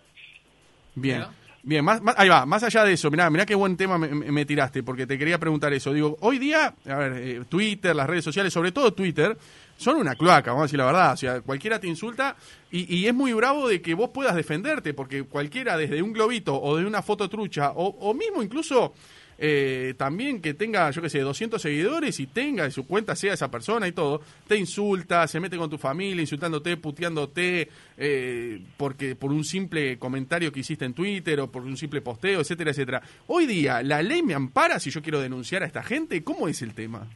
Bien. 0.95 1.25
Bien, 1.63 1.85
más, 1.85 2.01
más- 2.01 2.15
ahí 2.19 2.29
va, 2.29 2.47
más 2.47 2.63
allá 2.63 2.85
de 2.85 2.95
eso, 2.95 3.11
mirá, 3.11 3.29
mirá 3.29 3.45
qué 3.45 3.55
buen 3.55 3.77
tema 3.77 3.99
me, 3.99 4.45
tiraste, 4.47 4.83
porque 4.83 5.07
te 5.07 5.19
quería 5.19 5.39
preguntar 5.39 5.73
eso. 5.75 5.93
Digo, 5.93 6.17
hoy 6.21 6.39
día, 6.39 6.75
a 6.89 6.95
ver, 6.97 7.13
eh, 7.17 7.43
Twitter, 7.49 7.95
las 7.95 8.09
redes 8.09 8.25
sociales, 8.25 8.53
sobre 8.53 8.73
todo 8.73 8.93
Twitter, 8.95 9.37
son 9.77 9.97
una 9.97 10.15
cloaca, 10.15 10.51
vamos 10.53 10.63
a 10.63 10.67
decir 10.67 10.79
la 10.79 10.87
verdad. 10.87 11.13
O 11.13 11.17
sea, 11.19 11.41
cualquiera 11.43 11.79
te 11.79 11.87
insulta 11.87 12.35
y, 12.71 12.95
y 12.97 13.07
es 13.07 13.15
muy 13.15 13.35
bravo 13.35 13.69
de 13.69 13.83
que 13.83 13.93
vos 13.93 14.09
puedas 14.09 14.35
defenderte, 14.35 14.95
porque 14.95 15.25
cualquiera 15.25 15.77
desde 15.77 16.01
un 16.03 16.13
globito 16.15 16.59
o 16.61 16.77
de 16.79 16.87
una 16.87 17.03
foto 17.03 17.29
trucha, 17.29 17.73
o, 17.73 17.89
o 17.89 18.15
mismo 18.15 18.43
incluso 18.43 18.95
eh, 19.43 19.95
también 19.97 20.43
que 20.43 20.53
tenga, 20.53 20.91
yo 20.91 21.01
qué 21.01 21.09
sé, 21.09 21.21
200 21.21 21.61
seguidores 21.63 22.21
y 22.21 22.27
tenga 22.27 22.67
y 22.67 22.71
su 22.71 22.87
cuenta 22.87 23.17
sea 23.17 23.33
esa 23.33 23.51
persona 23.51 23.89
y 23.89 23.93
todo, 23.93 24.21
te 24.47 24.57
insulta, 24.57 25.27
se 25.27 25.41
mete 25.41 25.57
con 25.57 25.71
tu 25.71 25.79
familia, 25.79 26.21
insultándote, 26.21 26.77
puteándote, 26.77 27.69
eh, 27.97 28.61
porque 28.77 29.17
por 29.17 29.33
un 29.33 29.43
simple 29.45 29.99
comentario 29.99 30.53
que 30.53 30.61
hiciste 30.61 30.85
en 30.85 30.93
Twitter 30.95 31.41
o 31.41 31.51
por 31.51 31.63
un 31.63 31.77
simple 31.77 32.03
posteo, 32.03 32.41
etcétera, 32.41 32.71
etcétera. 32.73 33.03
Hoy 33.29 33.47
día, 33.47 33.83
¿la 33.83 34.03
ley 34.03 34.23
me 34.23 34.35
ampara 34.35 34.79
si 34.79 34.91
yo 34.91 35.01
quiero 35.03 35.21
denunciar 35.21 35.63
a 35.63 35.67
esta 35.67 35.83
gente? 35.83 36.23
¿Cómo 36.23 36.47
es 36.47 36.61
el 36.61 36.75
tema? 36.75 37.07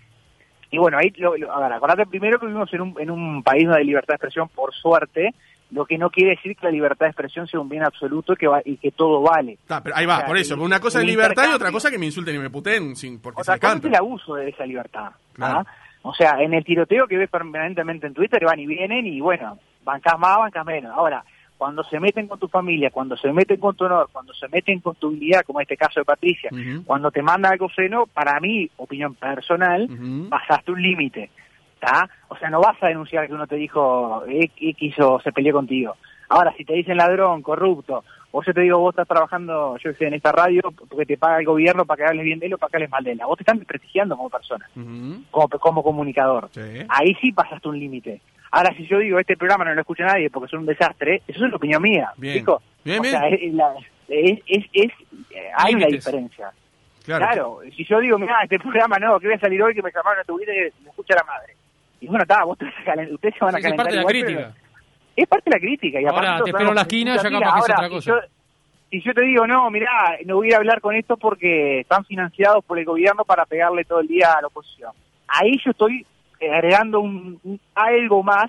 Y 0.71 0.79
bueno, 0.79 0.99
ahí, 0.99 1.13
lo- 1.19 1.35
a 1.53 1.61
ver, 1.61 1.73
acordate 1.73 2.05
primero 2.07 2.41
que 2.41 2.47
vivimos 2.47 2.73
en 2.73 2.81
un, 2.81 2.95
en 2.99 3.11
un 3.11 3.43
país 3.45 3.69
de 3.69 3.85
libertad 3.85 4.15
de 4.15 4.17
expresión, 4.17 4.49
por 4.49 4.75
suerte, 4.75 5.35
lo 5.71 5.85
que 5.87 5.99
no 5.99 6.11
quiere 6.11 6.31
decir 6.31 6.57
que 6.57 6.67
la 6.67 6.73
libertad 6.73 7.07
de 7.07 7.11
expresión 7.11 7.47
sea 7.49 7.59
un 7.61 7.69
bien 7.69 7.83
absoluto 7.85 8.35
y 8.35 8.37
que, 8.37 8.47
va- 8.47 8.63
y 8.65 8.77
que 8.77 8.91
todo 8.93 9.23
vale. 9.23 9.59
Pero 9.67 9.97
ahí 9.97 10.07
va, 10.07 10.15
O 10.15 10.19
sea, 10.19 10.27
por 10.27 10.39
eso. 10.39 10.61
Una 10.63 10.79
cosa 10.81 11.01
es 11.01 11.07
libertad 11.07 11.45
y 11.51 11.55
otra 11.55 11.73
cosa 11.73 11.91
que 11.91 11.99
me 11.99 12.07
insulten 12.07 12.37
y 12.37 12.39
me 12.39 12.51
puteen 12.51 12.95
sin, 12.97 13.19
porque 13.21 13.41
Otra 13.41 13.55
se 13.55 13.61
cosa 13.61 13.77
es 13.79 13.85
el 13.85 13.95
abuso 13.97 14.35
de 14.37 14.49
esa 14.51 14.65
libertad. 14.67 15.11
Claro. 15.33 15.61
¿ah? 15.61 15.67
O 16.03 16.15
sea, 16.15 16.37
en 16.41 16.53
el 16.55 16.65
tiroteo 16.65 17.07
que 17.07 17.17
ves 17.17 17.31
permanentemente 17.31 18.07
en 18.07 18.15
Twitter 18.15 18.45
van 18.45 18.61
y 18.61 18.67
vienen 18.67 19.07
y 19.07 19.21
bueno, 19.21 19.59
bancas 19.85 20.19
más, 20.19 20.37
bancas 20.39 20.65
menos. 20.67 20.93
Ahora, 20.95 21.25
cuando 21.57 21.83
se 21.85 21.99
meten 21.99 22.29
con 22.29 22.39
tu 22.39 22.47
familia, 22.49 22.91
cuando 22.91 23.17
se 23.17 23.33
meten 23.33 23.59
con 23.59 23.75
tu 23.75 23.85
honor, 23.85 24.09
cuando 24.13 24.35
se 24.35 24.47
meten 24.49 24.81
con 24.81 24.95
tu 24.97 25.11
dignidad, 25.13 25.43
como 25.47 25.61
en 25.61 25.63
este 25.63 25.77
caso 25.79 26.01
de 26.01 26.05
Patricia, 26.05 26.51
cuando 26.85 27.11
te 27.11 27.23
manda 27.23 27.49
algo 27.49 27.71
seno, 27.71 28.07
para 28.07 28.39
mí, 28.39 28.69
opinión 28.77 29.15
personal, 29.15 29.89
pasaste 30.29 30.73
un 30.73 30.83
límite. 30.83 31.31
O 32.29 32.37
sea, 32.37 32.51
no 32.51 32.61
vas 32.61 32.77
a 32.83 32.89
denunciar 32.89 33.27
que 33.27 33.35
uno 33.35 33.47
te 33.47 33.57
dijo 33.57 34.25
X 34.29 34.95
o 35.01 35.21
se 35.21 35.33
peleó 35.33 35.53
contigo. 35.55 35.97
Ahora, 36.29 36.53
si 36.57 36.65
te 36.65 36.73
dicen 36.75 36.97
ladrón, 36.97 37.43
corrupto, 37.43 38.03
o 38.33 38.43
yo 38.43 38.53
te 38.53 38.63
digo, 38.63 38.79
vos 38.79 38.93
estás 38.93 39.07
trabajando, 39.07 39.77
yo 39.77 39.93
sé, 39.93 40.07
en 40.07 40.15
esta 40.15 40.33
radio 40.33 40.63
porque 40.89 41.07
te 41.07 41.17
paga 41.19 41.39
el 41.39 41.47
gobierno 41.47 41.85
para 41.85 41.99
que 41.99 42.09
hables 42.11 42.25
bien 42.25 42.39
de 42.41 42.47
él 42.47 42.55
o 42.55 42.59
para 42.59 42.71
que 42.71 42.77
hables 42.79 42.91
mal 42.91 43.05
de 43.05 43.13
él. 43.13 43.21
Vos 43.27 43.37
te 43.37 43.43
están 43.43 43.59
desprestigiando 43.59 44.17
como 44.17 44.31
persona, 44.31 44.69
como, 45.31 45.49
como 45.49 45.83
comunicador. 45.83 46.49
Sí. 46.53 46.61
Ahí 46.89 47.15
sí 47.21 47.31
pasaste 47.33 47.69
un 47.69 47.79
límite. 47.79 48.21
Ahora, 48.51 48.75
si 48.77 48.87
yo 48.87 48.99
digo, 48.99 49.19
este 49.19 49.37
programa 49.37 49.65
no 49.65 49.75
lo 49.75 49.81
escucha 49.81 50.05
nadie 50.07 50.31
porque 50.31 50.47
es 50.47 50.53
un 50.55 50.67
desastre, 50.67 51.23
eso 51.29 51.45
es 51.45 51.51
la 51.51 51.57
opinión 51.57 51.83
mía. 51.83 52.13
Bien. 52.17 52.45
Bien, 52.85 52.99
o 52.99 53.03
bien. 53.03 53.15
sea, 53.15 53.29
es, 53.29 53.53
la- 53.55 53.75
es, 54.09 54.39
es- 54.47 54.65
es- 54.73 54.93
eh, 55.31 55.51
hay 55.57 55.75
una 55.75 55.87
diferencia. 55.87 56.51
Claro. 57.05 57.27
Claro. 57.27 57.59
si 57.77 57.85
yo 57.85 58.01
digo, 58.01 58.19
mira, 58.19 58.43
este 58.43 58.59
programa 58.59 58.97
no, 58.99 59.21
que 59.21 59.27
voy 59.27 59.37
a 59.37 59.41
salir 59.41 59.63
hoy, 59.63 59.75
que 59.75 59.83
me 59.83 59.93
llamaron 59.93 60.21
a 60.21 60.25
tu 60.25 60.39
vida 60.39 60.53
y 60.55 60.83
me 60.83 60.89
escucha 60.91 61.15
la 61.15 61.25
madre. 61.25 61.55
Y 62.05 62.07
bueno, 62.09 62.23
está, 62.23 62.45
vos 62.45 62.59
te 62.59 62.67
calen- 62.85 63.13
ustedes 63.13 63.35
se 63.39 63.45
van 63.45 63.55
a 63.55 63.59
es 63.59 63.63
calentar 63.65 63.85
parte 63.87 63.97
de 63.97 64.03
la 64.03 64.09
crítica. 64.09 64.55
es 65.17 65.27
parte 65.29 65.51
de 65.51 65.57
la 65.57 65.61
crítica. 65.61 66.01
Y 66.01 66.07
Ahora, 66.07 66.41
te 66.43 66.51
espero 66.51 66.69
en 66.69 66.75
la 66.75 66.81
esquina, 66.83 67.17
ya 67.17 67.23
capaz 67.31 67.53
que 67.55 67.59
es 67.59 67.65
otra 67.77 67.89
cosa. 67.89 68.11
yo- 68.11 68.21
Si 68.91 69.01
yo 69.03 69.13
te 69.13 69.23
digo, 69.23 69.45
no, 69.47 69.71
mirá, 69.71 69.91
no 70.25 70.37
voy 70.37 70.53
a 70.53 70.57
hablar 70.59 70.81
con 70.81 70.95
esto 70.95 71.17
porque 71.17 71.81
están 71.81 72.05
financiados 72.05 72.65
por 72.65 72.79
el 72.79 72.85
gobierno 72.85 73.25
para 73.25 73.45
pegarle 73.45 73.85
todo 73.85 73.99
el 74.01 74.07
día 74.07 74.33
a 74.35 74.41
la 74.41 74.47
oposición. 74.47 74.93
Ahí 75.27 75.53
yo 75.65 75.73
estoy 75.73 76.07
eh, 76.39 76.51
agregando 76.53 77.01
un, 77.01 77.41
un- 77.43 77.61
algo 77.75 78.23
más 78.23 78.47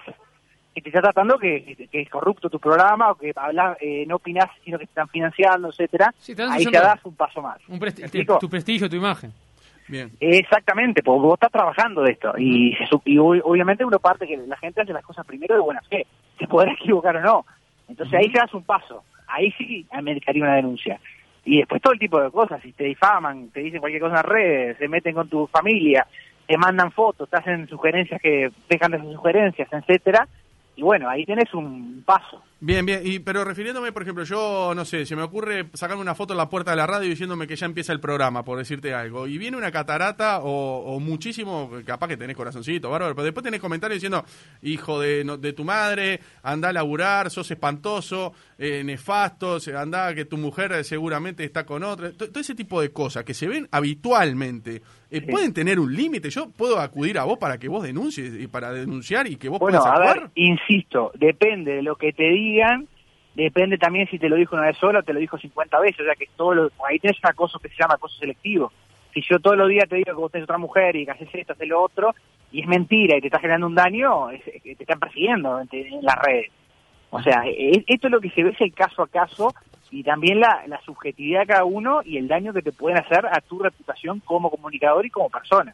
que 0.75 0.81
te 0.81 0.89
está 0.89 1.01
tratando 1.01 1.39
que, 1.39 1.87
que 1.89 2.01
es 2.01 2.09
corrupto 2.09 2.49
tu 2.49 2.59
programa 2.59 3.11
o 3.11 3.15
que 3.15 3.31
hablas, 3.35 3.77
eh, 3.79 4.03
no 4.07 4.17
opinás 4.17 4.49
sino 4.63 4.77
que 4.77 4.85
te 4.85 4.91
están 4.91 5.07
financiando, 5.07 5.69
etcétera 5.69 6.13
Sí, 6.17 6.35
te 6.35 6.41
Ahí 6.43 6.47
ya 6.49 6.53
suficiente- 6.57 6.79
das 6.87 7.05
un 7.05 7.15
paso 7.15 7.41
más. 7.41 7.57
Un 7.69 7.79
presti- 7.79 8.39
tu 8.39 8.49
prestigio, 8.49 8.87
tu 8.89 8.97
imagen. 8.97 9.31
Bien. 9.87 10.11
Exactamente, 10.19 11.03
porque 11.03 11.21
vos 11.27 11.33
estás 11.35 11.51
trabajando 11.51 12.01
de 12.01 12.13
esto 12.13 12.33
y, 12.37 12.73
se 12.75 12.85
y 13.05 13.17
ob- 13.17 13.41
obviamente 13.43 13.85
uno 13.85 13.99
parte 13.99 14.27
que 14.27 14.37
la 14.37 14.57
gente 14.57 14.81
hace 14.81 14.93
las 14.93 15.03
cosas 15.05 15.25
primero 15.25 15.55
de 15.55 15.61
buena 15.61 15.81
fe, 15.89 16.05
se 16.39 16.47
podrá 16.47 16.71
equivocar 16.79 17.15
o 17.17 17.21
no. 17.21 17.45
Entonces 17.87 18.15
ahí 18.19 18.31
ya 18.33 18.41
das 18.41 18.53
un 18.53 18.63
paso, 18.63 19.03
ahí 19.27 19.51
sí 19.57 19.85
americaría 19.91 20.43
una 20.43 20.55
denuncia. 20.55 20.99
Y 21.43 21.59
después 21.59 21.79
todo 21.81 21.93
el 21.93 21.99
tipo 21.99 22.19
de 22.19 22.31
cosas, 22.31 22.59
si 22.63 22.71
te 22.71 22.85
difaman, 22.85 23.49
te 23.49 23.59
dicen 23.59 23.79
cualquier 23.79 24.01
cosa 24.01 24.17
en 24.17 24.23
redes, 24.23 24.77
se 24.77 24.87
meten 24.87 25.13
con 25.13 25.29
tu 25.29 25.45
familia, 25.47 26.07
te 26.47 26.57
mandan 26.57 26.91
fotos, 26.91 27.29
te 27.29 27.37
hacen 27.37 27.67
sugerencias 27.67 28.19
que 28.19 28.49
dejan 28.67 28.91
de 28.91 28.99
ser 28.99 29.11
sugerencias, 29.13 29.67
etcétera, 29.71 30.27
y 30.75 30.81
bueno, 30.81 31.07
ahí 31.07 31.23
tenés 31.25 31.53
un 31.53 32.01
paso. 32.05 32.41
Bien, 32.61 32.85
bien, 32.85 33.01
y, 33.03 33.19
pero 33.19 33.43
refiriéndome, 33.43 33.91
por 33.91 34.01
ejemplo, 34.01 34.23
yo 34.23 34.71
no 34.73 34.85
sé, 34.85 35.05
se 35.05 35.15
me 35.15 35.23
ocurre 35.23 35.67
sacarme 35.73 36.01
una 36.01 36.15
foto 36.15 36.33
en 36.33 36.37
la 36.37 36.49
puerta 36.49 36.71
de 36.71 36.77
la 36.77 36.87
radio 36.87 37.09
diciéndome 37.09 37.47
que 37.47 37.57
ya 37.57 37.65
empieza 37.65 37.91
el 37.91 37.99
programa, 37.99 38.43
por 38.45 38.57
decirte 38.57 38.93
algo, 38.93 39.27
y 39.27 39.37
viene 39.37 39.57
una 39.57 39.71
catarata 39.71 40.39
o, 40.39 40.95
o 40.95 40.99
muchísimo, 41.01 41.69
capaz 41.85 42.07
que 42.07 42.17
tenés 42.17 42.35
corazoncito, 42.35 42.89
bárbaro, 42.89 43.13
pero 43.13 43.25
después 43.25 43.43
tenés 43.43 43.59
comentarios 43.59 43.97
diciendo, 43.97 44.23
hijo 44.61 45.01
de, 45.01 45.25
no- 45.25 45.37
de 45.37 45.51
tu 45.51 45.65
madre, 45.65 46.21
anda 46.43 46.69
a 46.69 46.73
laburar, 46.73 47.29
sos 47.29 47.51
espantoso, 47.51 48.33
eh, 48.57 48.83
nefasto, 48.85 49.57
anda 49.77 50.15
que 50.15 50.23
tu 50.23 50.37
mujer 50.37 50.71
eh, 50.71 50.83
seguramente 50.85 51.43
está 51.43 51.65
con 51.65 51.83
otra, 51.83 52.13
to- 52.13 52.29
todo 52.29 52.39
ese 52.39 52.55
tipo 52.55 52.79
de 52.79 52.89
cosas 52.91 53.25
que 53.25 53.33
se 53.33 53.47
ven 53.49 53.67
habitualmente, 53.69 54.81
eh, 55.11 55.19
Sí. 55.19 55.27
pueden 55.29 55.53
tener 55.53 55.79
un 55.79 55.93
límite, 55.95 56.29
yo 56.29 56.49
puedo 56.49 56.79
acudir 56.79 57.17
a 57.19 57.25
vos 57.25 57.37
para 57.37 57.57
que 57.57 57.67
vos 57.67 57.83
denuncies 57.83 58.33
y 58.41 58.47
para 58.47 58.71
denunciar 58.73 59.27
y 59.27 59.35
que 59.35 59.49
vos 59.49 59.59
Bueno, 59.59 59.79
puedas 59.79 59.93
a 59.95 59.99
ver, 59.99 60.29
insisto, 60.35 61.11
depende 61.15 61.73
de 61.75 61.83
lo 61.83 61.95
que 61.95 62.11
te 62.11 62.23
digan, 62.55 62.87
depende 63.35 63.77
también 63.77 64.07
si 64.09 64.17
te 64.19 64.29
lo 64.29 64.35
dijo 64.35 64.55
una 64.55 64.65
vez 64.67 64.77
sola 64.77 64.99
o 64.99 65.03
te 65.03 65.13
lo 65.13 65.19
dijo 65.19 65.37
50 65.37 65.79
veces, 65.79 65.99
o 66.01 66.03
sea 66.05 66.15
que 66.15 66.27
todo 66.35 66.53
lo, 66.53 66.71
ahí 66.87 66.99
tienes 66.99 67.19
un 67.23 67.29
acoso 67.29 67.59
que 67.59 67.69
se 67.69 67.75
llama 67.79 67.95
acoso 67.95 68.17
selectivo. 68.17 68.71
Si 69.13 69.21
yo 69.21 69.39
todos 69.39 69.57
los 69.57 69.69
días 69.69 69.87
te 69.87 69.95
digo 69.95 70.07
que 70.13 70.21
vos 70.21 70.31
tenés 70.31 70.43
otra 70.45 70.57
mujer 70.57 70.95
y 70.95 71.05
que 71.05 71.11
haces 71.11 71.29
esto, 71.33 71.53
haces 71.53 71.67
lo 71.67 71.81
otro, 71.81 72.13
y 72.51 72.61
es 72.61 72.67
mentira 72.67 73.17
y 73.17 73.21
te 73.21 73.27
está 73.27 73.39
generando 73.39 73.67
un 73.67 73.75
daño, 73.75 74.29
es- 74.29 74.43
te 74.43 74.71
están 74.79 74.99
persiguiendo 74.99 75.59
en, 75.61 75.67
en 75.71 76.01
las 76.03 76.17
redes. 76.21 76.51
O 77.11 77.21
sea, 77.21 77.43
esto 77.45 78.07
es 78.07 78.11
lo 78.11 78.19
que 78.19 78.29
se 78.31 78.43
ve 78.43 78.49
es 78.49 78.59
el 78.61 78.73
caso 78.73 79.01
a 79.03 79.07
caso 79.07 79.53
y 79.91 80.03
también 80.03 80.39
la, 80.41 80.63
la 80.67 80.81
subjetividad 80.81 81.41
de 81.41 81.47
cada 81.47 81.63
uno 81.63 82.01
y 82.03 82.17
el 82.17 82.27
daño 82.27 82.51
que 82.51 82.61
te 82.61 82.73
pueden 82.73 82.97
hacer 82.97 83.25
a 83.25 83.39
tu 83.41 83.59
reputación 83.59 84.19
como 84.19 84.49
comunicador 84.49 85.05
y 85.05 85.09
como 85.09 85.29
persona. 85.29 85.73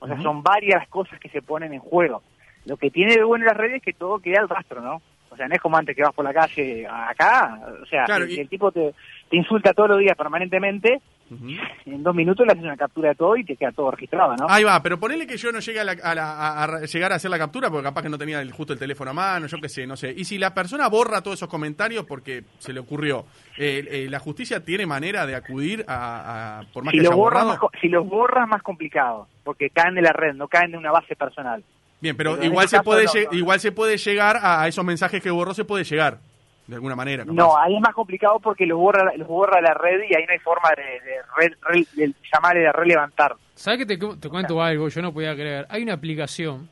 O 0.00 0.06
sea, 0.06 0.20
son 0.22 0.42
varias 0.42 0.88
cosas 0.88 1.20
que 1.20 1.28
se 1.28 1.42
ponen 1.42 1.74
en 1.74 1.80
juego. 1.80 2.22
Lo 2.64 2.76
que 2.76 2.90
tiene 2.90 3.14
de 3.14 3.22
bueno 3.24 3.44
las 3.44 3.56
redes 3.56 3.76
es 3.76 3.82
que 3.82 3.92
todo 3.92 4.18
queda 4.18 4.40
al 4.40 4.48
rastro, 4.48 4.80
¿no? 4.80 5.00
O 5.30 5.36
sea, 5.36 5.46
no 5.48 5.54
es 5.54 5.60
como 5.60 5.76
antes 5.76 5.94
que 5.96 6.02
vas 6.02 6.12
por 6.14 6.24
la 6.24 6.34
calle 6.34 6.86
acá, 6.86 7.60
o 7.82 7.86
sea, 7.86 8.04
Claro, 8.04 8.24
el, 8.24 8.32
y- 8.32 8.40
el 8.40 8.48
tipo 8.48 8.70
te, 8.72 8.94
te 9.28 9.36
insulta 9.36 9.72
todos 9.72 9.90
los 9.90 9.98
días 10.00 10.16
permanentemente, 10.16 11.00
Ujú. 11.30 11.46
en 11.86 12.02
dos 12.02 12.12
minutos 12.14 12.44
le 12.44 12.50
haces 12.52 12.64
una 12.64 12.76
captura 12.76 13.10
de 13.10 13.14
todo 13.14 13.36
y 13.36 13.44
te 13.44 13.56
queda 13.56 13.70
todo 13.70 13.92
registrado, 13.92 14.34
¿no? 14.34 14.46
Ahí 14.48 14.64
va, 14.64 14.82
pero 14.82 14.98
ponele 14.98 15.28
que 15.28 15.36
yo 15.36 15.52
no 15.52 15.60
llegue 15.60 15.78
a, 15.78 15.84
la- 15.84 15.92
a 16.02 16.14
la- 16.16 16.32
a- 16.32 16.64
a 16.64 16.80
llegar 16.80 17.12
a 17.12 17.14
hacer 17.14 17.30
la 17.30 17.38
captura 17.38 17.70
porque 17.70 17.84
capaz 17.84 18.02
que 18.02 18.08
no 18.08 18.18
tenía 18.18 18.40
el- 18.42 18.50
justo 18.50 18.72
el 18.72 18.78
teléfono 18.80 19.12
a 19.12 19.14
mano, 19.14 19.46
yo 19.46 19.58
qué 19.60 19.68
sé, 19.68 19.86
no 19.86 19.96
sé. 19.96 20.12
Y 20.16 20.24
si 20.24 20.36
la 20.38 20.52
persona 20.52 20.88
borra 20.88 21.22
todos 21.22 21.38
esos 21.38 21.48
comentarios 21.48 22.04
porque 22.06 22.42
se 22.58 22.72
le 22.72 22.80
ocurrió, 22.80 23.24
eh, 23.56 23.86
eh, 23.88 24.06
¿la 24.10 24.18
justicia 24.18 24.64
tiene 24.64 24.84
manera 24.86 25.24
de 25.26 25.36
acudir 25.36 25.84
a, 25.86 26.62
por 26.72 26.82
más 26.84 26.90
si 26.90 26.98
que 26.98 27.04
los 27.04 27.12
haya 27.12 27.16
borras 27.16 27.44
borrado? 27.44 27.60
más, 27.72 27.80
si 27.80 27.88
los 27.88 28.08
borras 28.08 28.48
más 28.48 28.62
complicado, 28.64 29.28
porque 29.44 29.70
caen 29.70 29.94
de 29.94 30.02
la 30.02 30.12
red, 30.12 30.34
no 30.34 30.48
caen 30.48 30.72
de 30.72 30.78
una 30.78 30.90
base 30.90 31.14
personal. 31.14 31.62
Bien, 32.00 32.16
pero, 32.16 32.42
igual 32.42 32.64
este 32.64 32.78
se 32.78 32.82
puede 32.82 33.04
no, 33.04 33.36
igual 33.36 33.60
se 33.60 33.72
puede 33.72 33.96
llegar 33.98 34.36
a, 34.38 34.62
a 34.62 34.68
esos 34.68 34.84
mensajes 34.84 35.22
que 35.22 35.30
borró, 35.30 35.52
se 35.54 35.64
puede 35.64 35.84
llegar 35.84 36.18
de 36.66 36.74
alguna 36.76 36.94
manera. 36.96 37.24
capaz. 37.24 37.34
No, 37.34 37.58
ahí 37.58 37.74
es 37.74 37.80
más 37.80 37.94
complicado 37.94 38.38
porque 38.40 38.64
los 38.64 38.78
borra, 38.78 39.12
los 39.16 39.26
borra 39.28 39.60
la 39.60 39.74
red 39.74 40.00
y 40.08 40.14
ahí 40.16 40.24
no 40.26 40.32
hay 40.32 40.38
forma 40.38 40.68
de, 40.76 40.82
de, 40.82 41.16
re- 41.36 41.56
re- 41.62 41.86
de 42.06 42.14
llamarle 42.32 42.60
de 42.62 42.72
relevantar. 42.72 43.34
¿Sabes 43.54 43.80
que 43.80 43.86
te, 43.86 43.98
te 44.16 44.28
cuento 44.28 44.62
algo? 44.62 44.88
Yo 44.88 45.02
no 45.02 45.12
podía 45.12 45.34
creer. 45.34 45.66
Hay 45.68 45.82
una 45.82 45.94
aplicación 45.94 46.68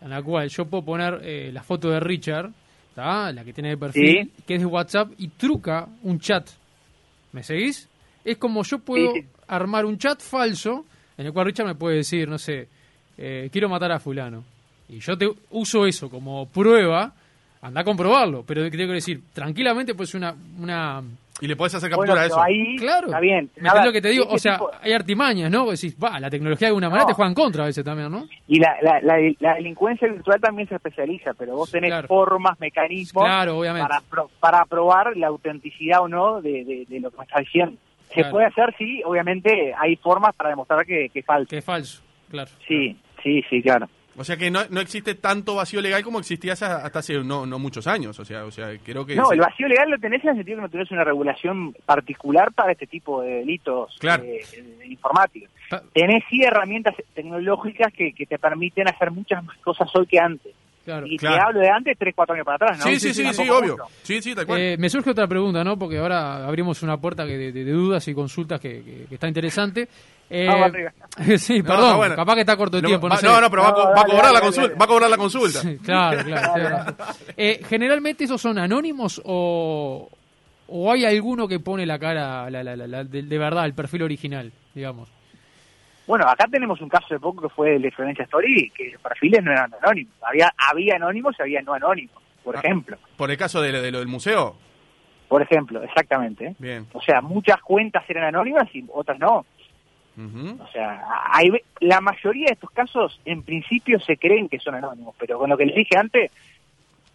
en 0.00 0.10
la 0.10 0.22
cual 0.22 0.48
yo 0.48 0.64
puedo 0.66 0.84
poner 0.84 1.20
eh, 1.22 1.50
la 1.52 1.62
foto 1.62 1.90
de 1.90 2.00
Richard, 2.00 2.50
¿tá? 2.94 3.30
la 3.32 3.44
que 3.44 3.52
tiene 3.52 3.70
de 3.70 3.76
perfil, 3.76 4.30
Sí. 4.36 4.42
que 4.46 4.54
es 4.54 4.60
de 4.60 4.66
WhatsApp, 4.66 5.10
y 5.18 5.28
truca 5.28 5.86
un 6.02 6.18
chat. 6.18 6.48
¿Me 7.32 7.42
seguís? 7.42 7.88
Es 8.24 8.36
como 8.38 8.62
yo 8.62 8.78
puedo 8.78 9.12
sí. 9.12 9.26
armar 9.48 9.84
un 9.84 9.98
chat 9.98 10.20
falso 10.20 10.86
en 11.18 11.26
el 11.26 11.32
cual 11.32 11.46
Richard 11.46 11.66
me 11.66 11.74
puede 11.74 11.96
decir, 11.96 12.28
no 12.28 12.38
sé, 12.38 12.68
eh, 13.18 13.48
quiero 13.52 13.68
matar 13.68 13.92
a 13.92 13.98
fulano. 14.00 14.44
Y 14.92 15.00
yo 15.00 15.16
te 15.16 15.28
uso 15.50 15.86
eso 15.86 16.08
como 16.10 16.46
prueba 16.48 17.12
anda 17.62 17.80
a 17.80 17.84
comprobarlo. 17.84 18.44
Pero 18.46 18.62
te 18.64 18.70
quiero 18.70 18.92
decir, 18.92 19.20
tranquilamente 19.32 19.94
pues 19.94 20.14
una... 20.14 20.34
una 20.58 21.00
Y 21.40 21.46
le 21.46 21.54
podés 21.56 21.74
hacer 21.76 21.90
Bueno, 21.94 22.12
captura 22.14 22.22
a 22.22 22.24
pero 22.28 22.34
eso. 22.34 22.42
ahí 22.42 22.76
Claro, 22.76 23.06
está 23.06 23.20
bien. 23.20 23.50
¿Me 23.56 23.68
A 23.68 23.74
ver, 23.74 23.84
lo 23.86 23.92
que 23.92 24.02
te 24.02 24.08
digo? 24.08 24.26
O 24.28 24.36
sea, 24.38 24.54
tipo- 24.58 24.70
hay 24.82 24.92
artimañas, 24.92 25.50
¿no? 25.50 25.64
Vos 25.66 25.80
decís, 25.80 25.96
va, 26.02 26.18
la 26.20 26.28
tecnología 26.28 26.66
de 26.66 26.70
alguna 26.70 26.88
manera 26.88 27.04
No. 27.04 27.08
te 27.08 27.14
juega 27.14 27.28
en 27.28 27.34
contra 27.34 27.62
a 27.62 27.66
veces 27.66 27.84
también, 27.84 28.10
¿no? 28.10 28.26
Y 28.48 28.58
la, 28.58 28.76
la, 28.82 29.00
la, 29.00 29.14
la 29.38 29.54
delincuencia 29.54 30.08
virtual 30.08 30.40
también 30.40 30.68
se 30.68 30.74
especializa, 30.74 31.32
pero 31.34 31.54
vos 31.54 31.70
tenés 31.70 31.90
Claro. 31.90 32.08
formas, 32.08 32.58
mecanismos 32.60 33.24
Claro, 33.24 33.58
obviamente. 33.58 33.88
para, 33.88 34.00
pro- 34.02 34.30
para 34.40 34.64
probar 34.66 35.16
la 35.16 35.28
autenticidad 35.28 36.00
o 36.02 36.08
no 36.08 36.42
de, 36.42 36.64
de, 36.64 36.86
de 36.88 37.00
lo 37.00 37.10
que 37.12 37.18
me 37.18 37.24
está 37.24 37.38
diciendo. 37.40 37.76
Se 38.08 38.14
Claro. 38.16 38.30
puede 38.32 38.46
hacer, 38.46 38.74
sí, 38.76 39.00
obviamente 39.04 39.72
hay 39.78 39.96
formas 39.96 40.34
para 40.34 40.50
demostrar 40.50 40.84
que, 40.84 41.08
que 41.10 41.20
es 41.20 41.24
falso. 41.24 41.48
Que 41.48 41.58
es 41.58 41.64
falso, 41.64 42.02
claro. 42.28 42.50
Sí, 42.68 42.96
sí, 43.22 43.42
sí, 43.48 43.62
claro. 43.62 43.88
O 44.16 44.24
sea 44.24 44.36
que 44.36 44.50
no, 44.50 44.60
no 44.70 44.80
existe 44.80 45.14
tanto 45.14 45.54
vacío 45.54 45.80
legal 45.80 46.02
como 46.02 46.18
existía 46.18 46.52
hasta, 46.52 46.84
hasta 46.84 46.98
hace 46.98 47.14
no, 47.24 47.46
no 47.46 47.58
muchos 47.58 47.86
años. 47.86 48.18
O 48.20 48.24
sea, 48.24 48.44
o 48.44 48.50
sea, 48.50 48.68
creo 48.84 49.06
que... 49.06 49.16
No, 49.16 49.26
sí. 49.26 49.34
el 49.34 49.40
vacío 49.40 49.68
legal 49.68 49.90
lo 49.90 49.98
tenés 49.98 50.22
en 50.24 50.30
el 50.30 50.36
sentido 50.36 50.56
que 50.58 50.62
no 50.62 50.68
tenés 50.68 50.90
una 50.90 51.04
regulación 51.04 51.72
particular 51.86 52.52
para 52.52 52.72
este 52.72 52.86
tipo 52.86 53.22
de 53.22 53.36
delitos 53.36 53.96
Claro. 53.98 54.22
eh, 54.24 54.40
eh, 54.52 54.86
informáticos. 54.86 55.50
Pa- 55.70 55.82
Tenés 55.94 56.22
sí 56.28 56.42
herramientas 56.42 56.94
tecnológicas 57.14 57.92
que, 57.92 58.12
que 58.12 58.26
te 58.26 58.38
permiten 58.38 58.88
hacer 58.88 59.10
muchas 59.10 59.42
más 59.44 59.56
cosas 59.58 59.88
hoy 59.94 60.06
que 60.06 60.18
antes. 60.18 60.52
Claro. 60.84 61.06
Y 61.06 61.16
Claro. 61.16 61.36
te 61.36 61.42
hablo 61.42 61.60
de 61.60 61.68
antes, 61.70 61.96
tres, 61.98 62.12
cuatro 62.16 62.34
años 62.34 62.44
para 62.44 62.56
atrás, 62.56 62.78
¿no? 62.78 62.84
Sí, 62.84 62.98
sí, 62.98 63.14
sí, 63.14 63.24
sí, 63.32 63.48
obvio. 63.48 63.76
Sí, 64.02 64.20
sí, 64.20 64.34
tal 64.34 64.46
cual. 64.46 64.60
Eh, 64.60 64.76
me 64.78 64.90
surge 64.90 65.10
otra 65.10 65.28
pregunta, 65.28 65.62
¿no? 65.62 65.78
Porque 65.78 65.98
ahora 65.98 66.44
abrimos 66.46 66.82
una 66.82 66.96
puerta 66.96 67.24
que 67.24 67.36
de, 67.38 67.52
de- 67.52 67.64
de 67.64 67.70
dudas 67.72 68.06
y 68.08 68.14
consultas 68.14 68.60
que, 68.60 68.82
que- 68.82 69.06
que 69.08 69.14
está 69.14 69.28
interesante. 69.28 69.88
Eh, 70.28 70.48
sí, 71.38 71.58
No, 71.58 71.64
perdón, 71.64 71.96
bueno. 71.98 72.16
capaz 72.16 72.34
que 72.34 72.40
está 72.40 72.56
corto 72.56 72.76
de 72.78 72.82
No, 72.82 72.88
tiempo. 72.88 73.08
No, 73.08 73.14
va- 73.14 73.20
sé. 73.20 73.26
no, 73.26 73.40
no, 73.40 73.48
pero 73.50 73.62
va, 73.62 73.68
a 73.68 73.72
co- 73.74 73.78
No, 73.82 73.84
va 73.86 73.92
a 73.92 73.94
dale, 73.96 74.10
cobrar 74.12 74.32
la 74.32 74.40
consulta. 74.40 74.68
dale. 74.68 74.78
Va 74.78 74.84
a 74.84 74.88
cobrar 74.88 75.10
la 75.10 75.16
consulta. 75.16 75.60
Sí, 75.60 75.78
claro, 75.84 76.22
claro. 76.24 76.96
Eh, 77.36 77.60
generalmente 77.68 78.24
esos 78.24 78.40
son 78.40 78.58
anónimos 78.58 79.20
o, 79.24 80.08
o 80.68 80.92
hay 80.92 81.04
alguno 81.04 81.46
que 81.46 81.60
pone 81.60 81.86
la 81.86 81.98
cara 81.98 82.50
la, 82.50 82.62
la- 82.64 82.74
la- 82.76 82.86
la- 82.88 83.04
de, 83.04 83.22
de 83.22 83.38
verdad, 83.38 83.66
el 83.66 83.74
perfil 83.74 84.02
original, 84.02 84.50
digamos. 84.74 85.08
Bueno, 86.06 86.26
acá 86.26 86.46
tenemos 86.50 86.80
un 86.80 86.88
caso 86.88 87.06
de 87.14 87.20
poco 87.20 87.42
que 87.42 87.48
fue 87.54 87.76
el 87.76 87.82
de 87.82 87.90
Florencia 87.92 88.24
Story, 88.24 88.70
que 88.76 88.90
los 88.90 89.00
perfiles 89.00 89.42
no 89.42 89.52
eran 89.52 89.72
anónimos. 89.82 90.12
Había, 90.22 90.52
había 90.56 90.96
anónimos 90.96 91.36
y 91.38 91.42
había 91.42 91.62
no 91.62 91.74
anónimos, 91.74 92.16
por 92.42 92.56
Ah. 92.56 92.60
ejemplo. 92.62 92.96
Por 93.16 93.30
el 93.30 93.36
caso 93.36 93.62
de, 93.62 93.70
de 93.72 93.92
lo 93.92 93.98
del 94.00 94.08
museo. 94.08 94.56
Por 95.28 95.40
ejemplo, 95.42 95.82
exactamente. 95.82 96.54
Bien. 96.58 96.86
O 96.92 97.00
sea, 97.00 97.20
muchas 97.22 97.60
cuentas 97.62 98.04
eran 98.08 98.24
anónimas 98.24 98.68
y 98.74 98.84
otras 98.92 99.18
no. 99.18 99.46
O 100.14 100.66
sea, 100.72 101.02
hay, 101.32 101.48
la 101.80 102.02
mayoría 102.02 102.46
de 102.48 102.52
estos 102.52 102.70
casos 102.72 103.18
en 103.24 103.42
principio 103.42 103.98
se 104.00 104.18
creen 104.18 104.46
que 104.46 104.58
son 104.58 104.74
anónimos, 104.74 105.14
pero 105.18 105.38
con 105.38 105.48
lo 105.48 105.56
que 105.56 105.64
les 105.64 105.74
dije 105.74 105.96
antes, 105.96 106.30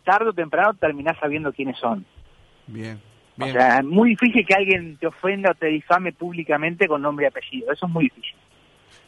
tarde 0.03 0.29
o 0.29 0.33
temprano 0.33 0.73
terminás 0.73 1.15
sabiendo 1.19 1.53
quiénes 1.53 1.77
son. 1.77 2.03
Bien. 2.65 2.99
O 3.39 3.43
Bien. 3.43 3.53
sea, 3.53 3.77
es 3.77 3.85
muy 3.85 4.09
difícil 4.09 4.43
que 4.47 4.55
alguien 4.55 4.97
te 4.97 5.05
ofenda 5.05 5.51
o 5.51 5.53
te 5.53 5.67
difame 5.67 6.11
públicamente 6.11 6.87
con 6.87 7.03
nombre 7.03 7.25
y 7.25 7.27
apellido. 7.27 7.71
Eso 7.71 7.85
es 7.85 7.91
muy 7.91 8.05
difícil. 8.05 8.35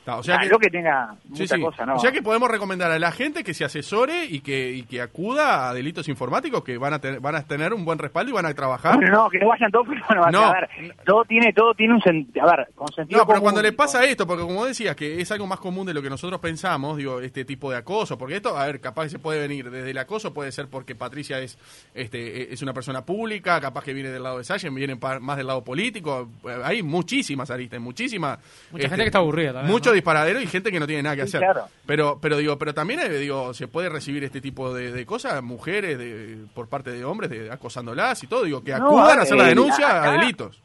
Está, 0.10 0.20
o 0.20 0.24
sea 0.24 0.36
Ah, 0.36 0.44
que, 0.44 0.50
no 0.50 0.60
que 0.60 0.70
tenga 0.70 1.16
sí, 1.34 1.42
mucha 1.42 1.56
sí. 1.56 1.62
cosa, 1.62 1.86
¿no? 1.86 1.96
O 1.96 2.00
sea 2.00 2.12
que 2.12 2.22
podemos 2.22 2.50
recomendar 2.50 2.92
a 2.92 3.00
la 3.00 3.12
gente 3.12 3.44
que 3.44 3.54
se 3.54 3.66
asesore 3.66 4.26
y 4.26 4.40
que, 4.42 4.72
y 4.72 4.84
que 4.84 5.02
acuda 5.02 5.70
a 5.70 5.74
delitos 5.74 6.08
informáticos 6.08 6.64
que 6.64 6.78
van 6.78 6.94
a, 6.94 7.00
tener, 7.00 7.20
van 7.20 7.36
a 7.36 7.44
tener 7.44 7.74
un 7.74 7.86
buen 7.86 8.00
respaldo 8.00 8.32
y 8.32 8.34
van 8.34 8.46
a 8.46 8.54
trabajar. 8.54 8.96
Bueno, 8.96 9.12
no, 9.12 9.30
que 9.30 9.40
no 9.40 9.48
vayan 9.50 9.72
todos, 9.72 9.88
pero 10.08 10.22
no, 10.26 10.32
No. 10.32 10.46
a 10.46 10.54
ver, 10.54 10.70
todo 11.06 11.24
tiene, 11.26 11.54
todo 11.54 11.74
tiene 11.74 11.94
un 11.96 12.02
sentido, 12.02 12.48
a 12.48 12.56
ver, 12.56 12.68
con 12.76 12.88
sentido 12.94 13.20
No, 13.20 13.26
pero 13.26 13.40
común, 13.40 13.44
cuando 13.44 13.62
le 13.62 13.74
pasa 13.74 14.04
esto, 14.06 14.26
porque 14.26 14.44
como 14.44 14.66
decías, 14.66 14.96
que 14.96 15.22
es 15.22 15.32
algo 15.32 15.48
más 15.48 15.60
común 15.60 15.86
de 15.86 15.94
lo 15.94 16.02
que 16.02 16.10
nosotros 16.10 16.40
pensamos, 16.40 16.98
digo, 16.98 17.20
este 17.22 17.46
tipo 17.46 17.72
de 17.72 17.78
acoso, 17.78 18.18
porque 18.18 18.38
esto, 18.38 18.58
a 18.58 18.66
ver, 18.66 18.80
capaz 18.80 19.04
que 19.04 19.10
se 19.10 19.20
puede 19.20 19.40
venir 19.40 19.70
desde 19.70 19.92
el 19.92 19.98
acoso, 19.98 20.34
puede 20.34 20.52
ser 20.52 20.68
porque 20.68 20.96
Patricia 20.96 21.40
es 21.40 21.58
este 21.94 22.54
es 22.54 22.62
una 22.62 22.74
persona 22.74 23.06
pública, 23.06 23.60
capaz 23.60 23.84
que 23.84 23.94
viene 23.94 24.10
del 24.10 24.24
lado 24.24 24.38
de 24.38 24.44
Sayen, 24.44 24.74
viene 24.74 24.96
más 24.96 25.38
del 25.38 25.48
lado 25.48 25.64
político, 25.64 26.30
eh, 26.46 26.62
hay 26.64 26.84
muchísimas 26.84 27.50
aristas, 27.52 27.80
muchísimas... 27.80 28.40
Mucha 28.72 28.84
este, 28.84 28.90
gente 28.90 29.04
que 29.04 29.08
está 29.08 29.20
aburrida 29.20 29.54
también. 29.54 29.72
Mucho 29.72 29.90
¿no? 29.90 29.94
Disparadero 30.00 30.42
y 30.42 30.48
gente 30.48 30.72
que 30.72 30.80
no 30.80 30.88
tiene 30.88 31.04
nada 31.04 31.16
que 31.16 31.22
Sí, 31.28 31.38
hacer. 31.38 31.42
claro. 31.42 31.68
Pero, 31.86 32.20
pero 32.22 32.38
digo, 32.38 32.58
pero 32.58 32.74
también 32.74 33.00
eh, 33.02 33.10
digo, 33.10 33.54
se 33.54 33.68
puede 33.68 33.90
recibir 33.90 34.24
este 34.24 34.42
tipo 34.42 34.74
de, 34.74 34.92
de 34.92 35.06
cosas, 35.06 35.42
mujeres 35.44 35.98
de, 35.98 36.38
por 36.54 36.68
parte 36.68 36.92
de 36.92 37.04
hombres, 37.06 37.30
de, 37.30 37.52
acosándolas 37.52 38.24
y 38.24 38.28
todo, 38.28 38.44
digo, 38.44 38.64
que 38.64 38.72
No, 38.72 38.88
acudan 38.88 39.18
a 39.18 39.22
a 39.22 39.24
hacer 39.24 39.38
la 39.38 39.44
ver, 39.46 39.56
denuncia 39.56 39.88
acá- 39.88 40.04
a 40.10 40.12
delitos. 40.18 40.62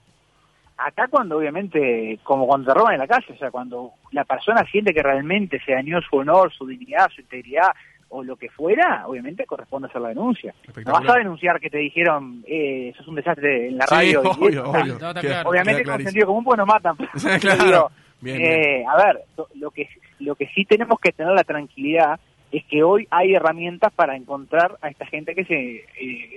Acá 0.76 1.06
cuando 1.08 1.38
obviamente, 1.38 2.18
como 2.24 2.46
cuando 2.48 2.72
te 2.72 2.78
roban 2.78 2.94
en 2.94 2.98
la 3.00 3.06
calle, 3.06 3.32
o 3.32 3.38
sea, 3.38 3.50
cuando 3.52 3.92
la 4.10 4.24
persona 4.24 4.64
siente 4.70 4.92
que 4.92 5.02
realmente 5.04 5.60
se 5.64 5.72
dañó 5.72 6.00
su 6.02 6.16
honor, 6.16 6.52
su 6.52 6.66
dignidad, 6.66 7.08
su 7.14 7.20
integridad 7.20 7.68
o 8.08 8.24
lo 8.24 8.34
que 8.36 8.48
fuera, 8.50 9.04
obviamente 9.06 9.46
corresponde 9.46 9.88
hacer 9.88 10.00
la 10.00 10.08
denuncia. 10.08 10.52
No 10.84 10.92
vas 10.92 11.08
a 11.08 11.18
denunciar 11.18 11.60
que 11.60 11.70
te 11.70 11.78
dijeron, 11.78 12.44
eh, 12.46 12.90
eso 12.92 13.02
es 13.02 13.08
un 13.08 13.14
desastre 13.14 13.68
en 13.68 13.78
la 13.78 13.86
Sí, 13.86 13.94
radio. 13.94 14.22
y 14.24 14.26
obvio, 14.46 14.48
eso, 14.48 14.70
obvio. 14.70 14.98
Obviamente 15.44 15.84
con 15.84 16.02
sentido 16.02 16.26
común 16.26 16.44
pues 16.44 16.58
nos 16.58 16.66
matan. 16.66 16.96
Claro. 17.40 17.90
Bien, 18.20 18.40
eh, 18.40 18.84
A 18.88 18.96
ver, 19.04 19.20
lo- 19.54 19.70
que, 19.70 19.88
lo 20.20 20.34
que 20.34 20.46
sí 20.54 20.64
tenemos 20.64 20.98
que 21.00 21.12
tener 21.12 21.32
la 21.32 21.44
tranquilidad 21.44 22.18
es 22.52 22.64
que 22.66 22.82
hoy 22.82 23.06
hay 23.10 23.34
herramientas 23.34 23.92
para 23.92 24.14
encontrar 24.16 24.78
a 24.80 24.88
esta 24.88 25.04
gente 25.06 25.34
que 25.34 25.44
se 25.44 25.54
eh, 25.56 25.84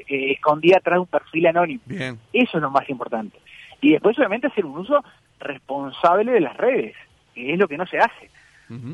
eh, 0.07 0.31
escondía 0.31 0.77
atrás 0.77 0.95
de 0.95 0.99
un 1.01 1.07
perfil 1.07 1.47
anónimo. 1.47 1.81
Bien. 1.85 2.17
Eso 2.33 2.57
es 2.57 2.61
lo 2.63 2.71
más 2.71 2.89
importante. 2.89 3.37
Y 3.81 3.91
después 3.91 4.17
obviamente 4.17 4.47
hacer 4.47 4.65
un 4.65 4.79
uso 4.79 5.03
responsable 5.39 6.31
de 6.31 6.39
las 6.41 6.57
redes, 6.57 6.95
que 7.35 7.53
es 7.53 7.59
lo 7.59 7.67
que 7.67 7.77
no 7.77 7.85
se 7.85 7.99
hace. 7.99 8.29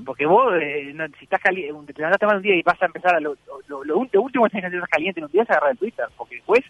Porque 0.06 0.28
vos, 0.28 0.54
eh, 0.62 0.91
no- 0.93 1.08
si 1.17 1.24
estás 1.24 1.41
caliente, 1.41 1.93
te 1.93 2.00
levantaste 2.00 2.28
mal 2.28 2.38
un 2.38 2.43
día 2.43 2.56
y 2.56 2.62
vas 2.62 2.80
a 2.80 2.86
empezar 2.86 3.15
a 3.15 3.19
lo, 3.19 3.36
lo, 3.67 3.84
lo, 3.84 3.84
lo 3.84 4.22
último 4.22 4.43
que 4.43 4.50
tenés 4.52 4.63
que 4.63 4.67
hacer 4.67 4.80
es 4.80 4.86
caliente 4.89 5.19
en 5.19 5.26
un 5.26 5.32
día 5.32 5.41
es 5.43 5.50
agarrar 5.50 5.72
el 5.72 5.78
Twitter, 5.80 6.06
porque 6.15 6.36
después 6.36 6.62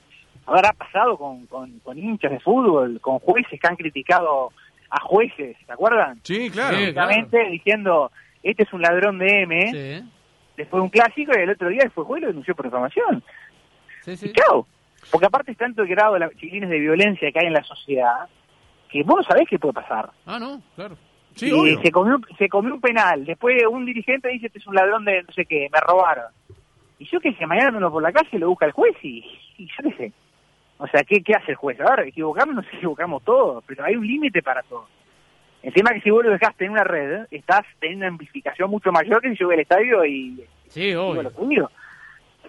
habrá 0.45 0.71
pasado 0.71 1.17
con, 1.17 1.45
con, 1.47 1.79
con 1.79 1.97
hinchas 1.97 2.31
de 2.31 2.39
fútbol, 2.39 3.01
con 3.01 3.19
jueces 3.19 3.59
que 3.59 3.67
han 3.67 3.75
criticado 3.75 4.51
a 4.95 4.99
jueces, 5.01 5.57
¿se 5.65 5.71
acuerdan? 5.71 6.19
Sí, 6.23 6.49
claro. 6.51 6.77
Sí. 6.77 6.83
Básicamente 6.91 7.49
diciendo, 7.49 8.11
este 8.43 8.63
es 8.63 8.73
un 8.73 8.81
ladrón 8.81 9.17
de 9.17 9.41
M, 9.41 9.71
Sí, 9.71 10.09
después 10.57 10.79
de 10.79 10.83
un 10.83 10.89
clásico 10.89 11.31
y 11.37 11.41
el 11.41 11.49
otro 11.49 11.69
día 11.69 11.89
fue 11.93 12.03
juez 12.05 12.21
lo 12.21 12.27
denunció 12.27 12.55
por 12.55 12.65
información. 12.65 13.23
sí, 14.01 14.15
sí. 14.15 14.27
Y 14.27 14.33
chao. 14.33 14.67
Porque 15.11 15.25
aparte 15.27 15.51
es 15.51 15.57
tanto 15.57 15.81
el 15.81 15.87
grado 15.89 16.13
de 16.13 16.19
la- 16.21 16.29
chiquilines 16.29 16.69
de 16.69 16.79
violencia 16.79 17.31
que 17.31 17.39
hay 17.39 17.47
en 17.47 17.53
la 17.53 17.63
sociedad 17.63 18.27
que 18.89 19.03
vos 19.03 19.17
no 19.17 19.23
sabés 19.23 19.47
qué 19.49 19.57
puede 19.59 19.73
pasar. 19.73 20.11
Ah, 20.25 20.37
no, 20.39 20.61
claro. 20.75 20.95
Sí, 21.35 21.47
y 21.49 21.51
obvio. 21.51 21.81
se 21.81 21.89
comió, 21.91 22.19
se 22.37 22.47
comió 22.47 22.75
un 22.75 22.81
penal. 22.81 23.25
Después 23.25 23.55
un 23.69 23.85
dirigente 23.85 24.29
dice, 24.29 24.45
este 24.47 24.59
es 24.59 24.67
un 24.67 24.75
ladrón 24.75 25.03
de 25.03 25.23
no 25.23 25.33
sé 25.33 25.45
qué, 25.45 25.67
me 25.73 25.79
robaron. 25.79 26.25
Y 26.99 27.05
yo 27.05 27.19
que 27.19 27.33
sé, 27.33 27.45
mañana 27.47 27.75
uno 27.75 27.91
por 27.91 28.03
la 28.03 28.11
calle 28.13 28.37
lo 28.37 28.49
busca 28.49 28.67
el 28.67 28.71
juez 28.71 28.95
y, 29.01 29.25
y 29.57 29.65
yo 29.67 29.89
qué 29.89 29.95
sé. 29.97 30.11
O 30.77 30.87
sea, 30.87 31.03
¿qué, 31.03 31.23
¿qué 31.23 31.33
hace 31.33 31.51
el 31.51 31.57
juez? 31.57 31.79
A 31.79 31.95
ver, 31.95 32.07
equivocamos, 32.07 32.55
nos 32.55 32.65
equivocamos 32.73 33.23
todos, 33.23 33.63
pero 33.65 33.83
hay 33.85 33.95
un 33.95 34.05
límite 34.05 34.41
para 34.41 34.61
todo. 34.63 34.87
El 35.61 35.73
tema 35.73 35.91
es 35.91 35.95
que 35.97 36.01
si 36.03 36.09
vos 36.09 36.25
lo 36.25 36.31
dejaste 36.31 36.65
en 36.65 36.71
una 36.71 36.83
red, 36.83 37.25
estás 37.31 37.61
teniendo 37.79 38.05
una 38.05 38.11
amplificación 38.13 38.69
mucho 38.69 38.91
mayor 38.91 39.21
que 39.21 39.29
si 39.29 39.35
yo 39.37 39.45
voy 39.47 39.55
al 39.55 39.61
estadio 39.61 40.03
y 40.05 40.43
Sí, 40.67 40.93
obvio. 40.93 41.23
lo 41.23 41.29
digo. 41.47 41.69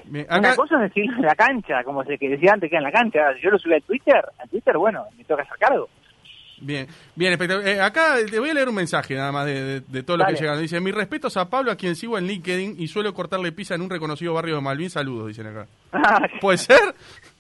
Bien, 0.07 0.27
Una 0.29 0.37
acá- 0.51 0.57
cosa 0.57 0.75
es 0.77 0.93
decirlo 0.93 1.17
en 1.17 1.23
la 1.23 1.35
cancha, 1.35 1.85
como 1.85 2.03
se 2.05 2.19
que 2.19 2.29
decía 2.29 2.53
antes 2.55 2.69
que 2.69 2.77
en 2.77 2.83
la 2.83 2.91
cancha. 2.93 3.33
Si 3.37 3.41
yo 3.43 3.51
lo 3.51 3.59
subí 3.59 3.75
al 3.75 3.83
Twitter, 3.83 4.23
al 4.39 4.49
Twitter, 4.51 4.77
bueno, 4.77 5.05
me 5.17 5.25
toca 5.25 5.43
hacer 5.43 5.57
cargo. 5.59 5.89
Bien, 6.61 6.87
bien. 7.15 7.39
Eh, 7.65 7.81
acá 7.81 8.17
te 8.31 8.39
voy 8.39 8.51
a 8.51 8.55
leer 8.55 8.69
un 8.69 8.75
mensaje 8.75 9.15
nada 9.15 9.33
más 9.33 9.47
de, 9.47 9.63
de- 9.63 9.81
de 9.81 10.03
todo 10.03 10.17
lo 10.17 10.25
Dale. 10.25 10.37
que 10.37 10.43
llegan. 10.43 10.61
Dice, 10.61 10.81
mis 10.81 10.95
respetos 10.95 11.37
a 11.37 11.49
Pablo, 11.49 11.71
a 11.71 11.77
quien 11.77 11.95
sigo 11.97 12.19
en 12.19 12.27
LinkedIn 12.27 12.77
y 12.79 12.87
suelo 12.89 13.13
cortarle 13.15 13.53
pizza 13.53 13.75
en 13.75 13.83
un 13.83 13.91
reconocido 13.91 14.35
barrio 14.35 14.57
de 14.57 14.61
Malvin. 14.61 14.91
Saludos, 14.91 15.29
dicen 15.29 15.47
acá. 15.47 15.67
¿Puede 16.41 16.59
ser? 16.59 16.79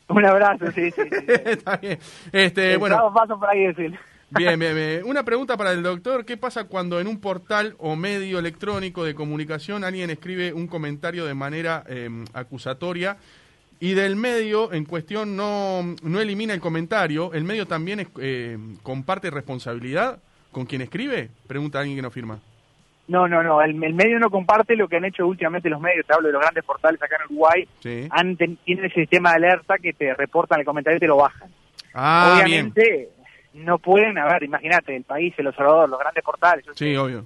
Un 0.09 0.25
abrazo, 0.25 0.67
sí, 0.73 0.91
sí. 0.91 1.03
sí. 1.03 1.19
Está 1.45 1.77
bien. 1.79 1.99
Este, 2.33 2.77
bueno, 2.77 3.13
paso 3.15 3.39
por 3.39 3.49
ahí 3.49 3.65
decir. 3.67 3.99
bien, 4.31 4.59
bien, 4.59 4.75
bien. 4.77 5.03
Una 5.05 5.23
pregunta 5.25 5.57
para 5.57 5.73
el 5.73 5.83
doctor. 5.83 6.25
¿Qué 6.25 6.37
pasa 6.37 6.65
cuando 6.65 7.01
en 7.01 7.07
un 7.09 7.21
portal 7.21 7.75
o 7.79 7.97
medio 7.97 8.39
electrónico 8.39 9.05
de 9.05 9.15
comunicación 9.15 9.85
alguien 9.85 10.11
escribe 10.11 10.53
un 10.53 10.67
comentario 10.67 11.25
de 11.25 11.35
manera 11.35 11.85
eh, 11.89 12.09
acusatoria 12.33 13.17
y 13.81 13.95
del 13.95 14.17
medio 14.17 14.73
en 14.73 14.85
cuestión 14.85 15.37
no, 15.37 15.83
no 16.03 16.21
elimina 16.21 16.55
el 16.55 16.61
comentario? 16.61 17.33
¿El 17.33 17.45
medio 17.45 17.67
también 17.67 18.01
es- 18.01 18.09
eh, 18.21 18.59
comparte 18.83 19.31
responsabilidad 19.31 20.19
con 20.53 20.67
quien 20.67 20.83
escribe? 20.83 21.31
Pregunta 21.47 21.81
alguien 21.81 21.97
que 21.97 22.03
no 22.03 22.11
firma. 22.11 22.39
No, 23.09 23.29
no, 23.29 23.43
no. 23.43 23.61
El, 23.61 23.83
el 23.85 23.95
medio 23.95 24.19
no 24.19 24.31
comparte 24.31 24.77
lo 24.77 24.89
que 24.89 24.97
han 24.97 25.05
hecho 25.05 25.27
últimamente 25.27 25.69
los 25.69 25.81
medios. 25.81 26.07
Te 26.07 26.15
hablo 26.15 26.29
de 26.29 26.33
los 26.33 26.41
grandes 26.43 26.65
portales 26.65 27.03
acá 27.03 27.17
en 27.21 27.27
Uruguay. 27.27 27.69
Sí. 27.81 28.09
Han 28.11 28.37
ten- 28.37 28.57
tienen 28.65 28.87
ese 28.87 28.95
sistema 29.01 29.31
de 29.31 29.37
alerta 29.47 29.77
que 29.79 29.93
te 29.93 30.15
reportan 30.15 30.61
el 30.61 30.65
comentario 30.67 30.97
y 30.97 31.01
te 31.01 31.07
lo 31.07 31.17
bajan. 31.19 31.51
Ah, 31.93 32.43
bien. 32.45 32.73
Obviamente 32.75 33.11
no 33.55 33.79
pueden, 33.79 34.17
a 34.19 34.25
ver, 34.25 34.43
imagínate, 34.45 34.97
el 34.97 35.05
país, 35.05 35.35
el 35.37 35.47
observador, 35.47 35.89
los 35.89 35.99
grandes 35.99 36.25
portales. 36.25 36.65
Sí, 36.75 36.93
sé, 36.93 36.99
obvio. 36.99 37.25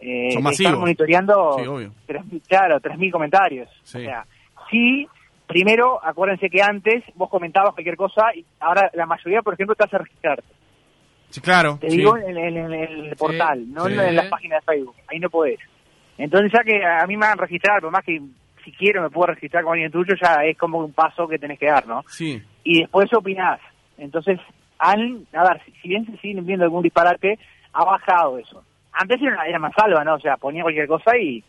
eh, 0.00 0.28
son 0.32 0.38
están 0.38 0.42
masivos. 0.42 0.78
monitoreando 0.80 1.56
Sí, 1.58 1.66
obvio. 1.66 1.92
tres 2.06 2.24
mil- 2.26 2.42
claro, 2.46 2.80
3.000 2.80 3.10
comentarios. 3.12 3.68
Sí. 3.84 3.98
O 3.98 4.00
sea, 4.00 4.26
sí, 4.70 5.06
primero, 5.46 6.04
acuérdense 6.04 6.50
que 6.50 6.60
antes 6.62 7.04
vos 7.14 7.30
comentabas 7.30 7.72
cualquier 7.74 7.96
cosa 7.96 8.34
y 8.34 8.44
ahora 8.60 8.90
la 8.94 9.06
mayoría, 9.06 9.40
por 9.42 9.54
ejemplo, 9.54 9.74
te 9.76 9.84
hace 9.84 9.98
registrarte. 9.98 10.44
Sí, 11.32 11.40
claro. 11.40 11.78
Te 11.80 11.90
sí. 11.90 11.96
digo 11.96 12.16
en, 12.16 12.36
en- 12.36 12.56
en 12.58 12.72
el 12.74 13.16
portal, 13.16 13.64
no 13.72 13.86
sí. 13.86 13.94
en, 13.94 14.00
en 14.00 14.16
las 14.16 14.26
páginas 14.26 14.64
de 14.64 14.72
Facebook. 14.74 14.94
Ahí 15.08 15.18
no 15.18 15.30
podés. 15.30 15.58
Entonces, 16.18 16.52
ya 16.54 16.62
que 16.62 16.84
a 16.84 17.06
mí 17.06 17.16
me 17.16 17.26
van 17.26 17.38
a 17.38 17.42
registrar, 17.42 17.80
por 17.80 17.90
más 17.90 18.04
que 18.04 18.20
si 18.64 18.72
quiero 18.72 19.02
me 19.02 19.10
puedo 19.10 19.28
registrar 19.28 19.64
con 19.64 19.72
alguien 19.72 19.90
tuyo, 19.90 20.14
ya 20.22 20.44
es 20.44 20.56
como 20.58 20.78
un 20.78 20.92
paso 20.92 21.26
que 21.26 21.38
tenés 21.38 21.58
que 21.58 21.66
dar, 21.66 21.86
¿no? 21.86 22.04
Sí. 22.08 22.40
Y 22.64 22.80
después 22.82 23.12
opinás. 23.14 23.60
Entonces, 23.98 24.38
han, 24.78 25.26
a 25.32 25.42
ver, 25.48 25.62
si, 25.64 25.72
si 25.80 25.88
bien 25.88 26.04
se 26.06 26.16
siguen 26.18 26.44
viendo 26.46 26.64
algún 26.64 26.82
disparate, 26.82 27.38
ha 27.72 27.84
bajado 27.84 28.38
eso. 28.38 28.62
Antes 28.92 29.20
era, 29.22 29.46
era 29.46 29.58
más 29.58 29.72
salva, 29.76 30.04
¿no? 30.04 30.14
O 30.16 30.20
sea, 30.20 30.36
ponía 30.36 30.62
cualquier 30.62 30.86
cosa 30.86 31.16
y, 31.16 31.42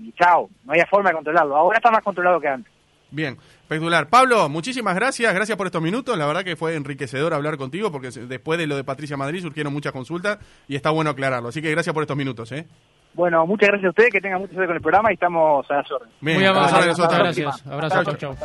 y 0.00 0.12
chao, 0.12 0.50
no 0.64 0.72
había 0.72 0.86
forma 0.86 1.10
de 1.10 1.14
controlarlo. 1.16 1.56
Ahora 1.56 1.78
está 1.78 1.90
más 1.90 2.02
controlado 2.02 2.40
que 2.40 2.48
antes. 2.48 2.72
Bien, 3.10 3.36
espectacular. 3.62 4.08
Pablo, 4.08 4.48
muchísimas 4.48 4.94
gracias, 4.94 5.32
gracias 5.32 5.56
por 5.56 5.66
estos 5.66 5.82
minutos. 5.82 6.18
La 6.18 6.26
verdad 6.26 6.44
que 6.44 6.56
fue 6.56 6.74
enriquecedor 6.74 7.34
hablar 7.34 7.56
contigo 7.56 7.92
porque 7.92 8.10
después 8.10 8.58
de 8.58 8.66
lo 8.66 8.76
de 8.76 8.84
Patricia 8.84 9.16
Madrid 9.16 9.42
surgieron 9.42 9.72
muchas 9.72 9.92
consultas 9.92 10.38
y 10.68 10.76
está 10.76 10.90
bueno 10.90 11.10
aclararlo. 11.10 11.48
Así 11.48 11.62
que 11.62 11.70
gracias 11.70 11.94
por 11.94 12.02
estos 12.02 12.16
minutos, 12.16 12.50
¿eh? 12.52 12.66
Bueno, 13.14 13.46
muchas 13.46 13.68
gracias 13.68 13.86
a 13.86 13.90
ustedes, 13.90 14.10
que 14.10 14.20
tengan 14.20 14.40
mucha 14.40 14.52
suerte 14.52 14.66
con 14.66 14.76
el 14.76 14.82
programa 14.82 15.10
y 15.10 15.14
estamos 15.14 15.70
a 15.70 15.76
las 15.76 15.90
órdenes. 15.90 16.14
Bien, 16.20 16.36
Muy 16.36 16.46
amable, 16.46 16.92
gracias. 16.96 17.66
Abrazo, 17.66 18.04
chau, 18.04 18.16
chau. 18.16 18.36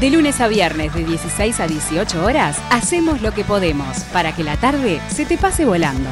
De 0.00 0.10
lunes 0.10 0.40
a 0.40 0.48
viernes 0.48 0.92
de 0.92 1.04
16 1.04 1.60
a 1.60 1.66
18 1.66 2.24
horas, 2.24 2.60
hacemos 2.70 3.22
lo 3.22 3.32
que 3.32 3.44
podemos 3.44 4.00
para 4.12 4.34
que 4.34 4.42
la 4.42 4.56
tarde 4.56 5.00
se 5.08 5.24
te 5.24 5.38
pase 5.38 5.64
volando. 5.64 6.10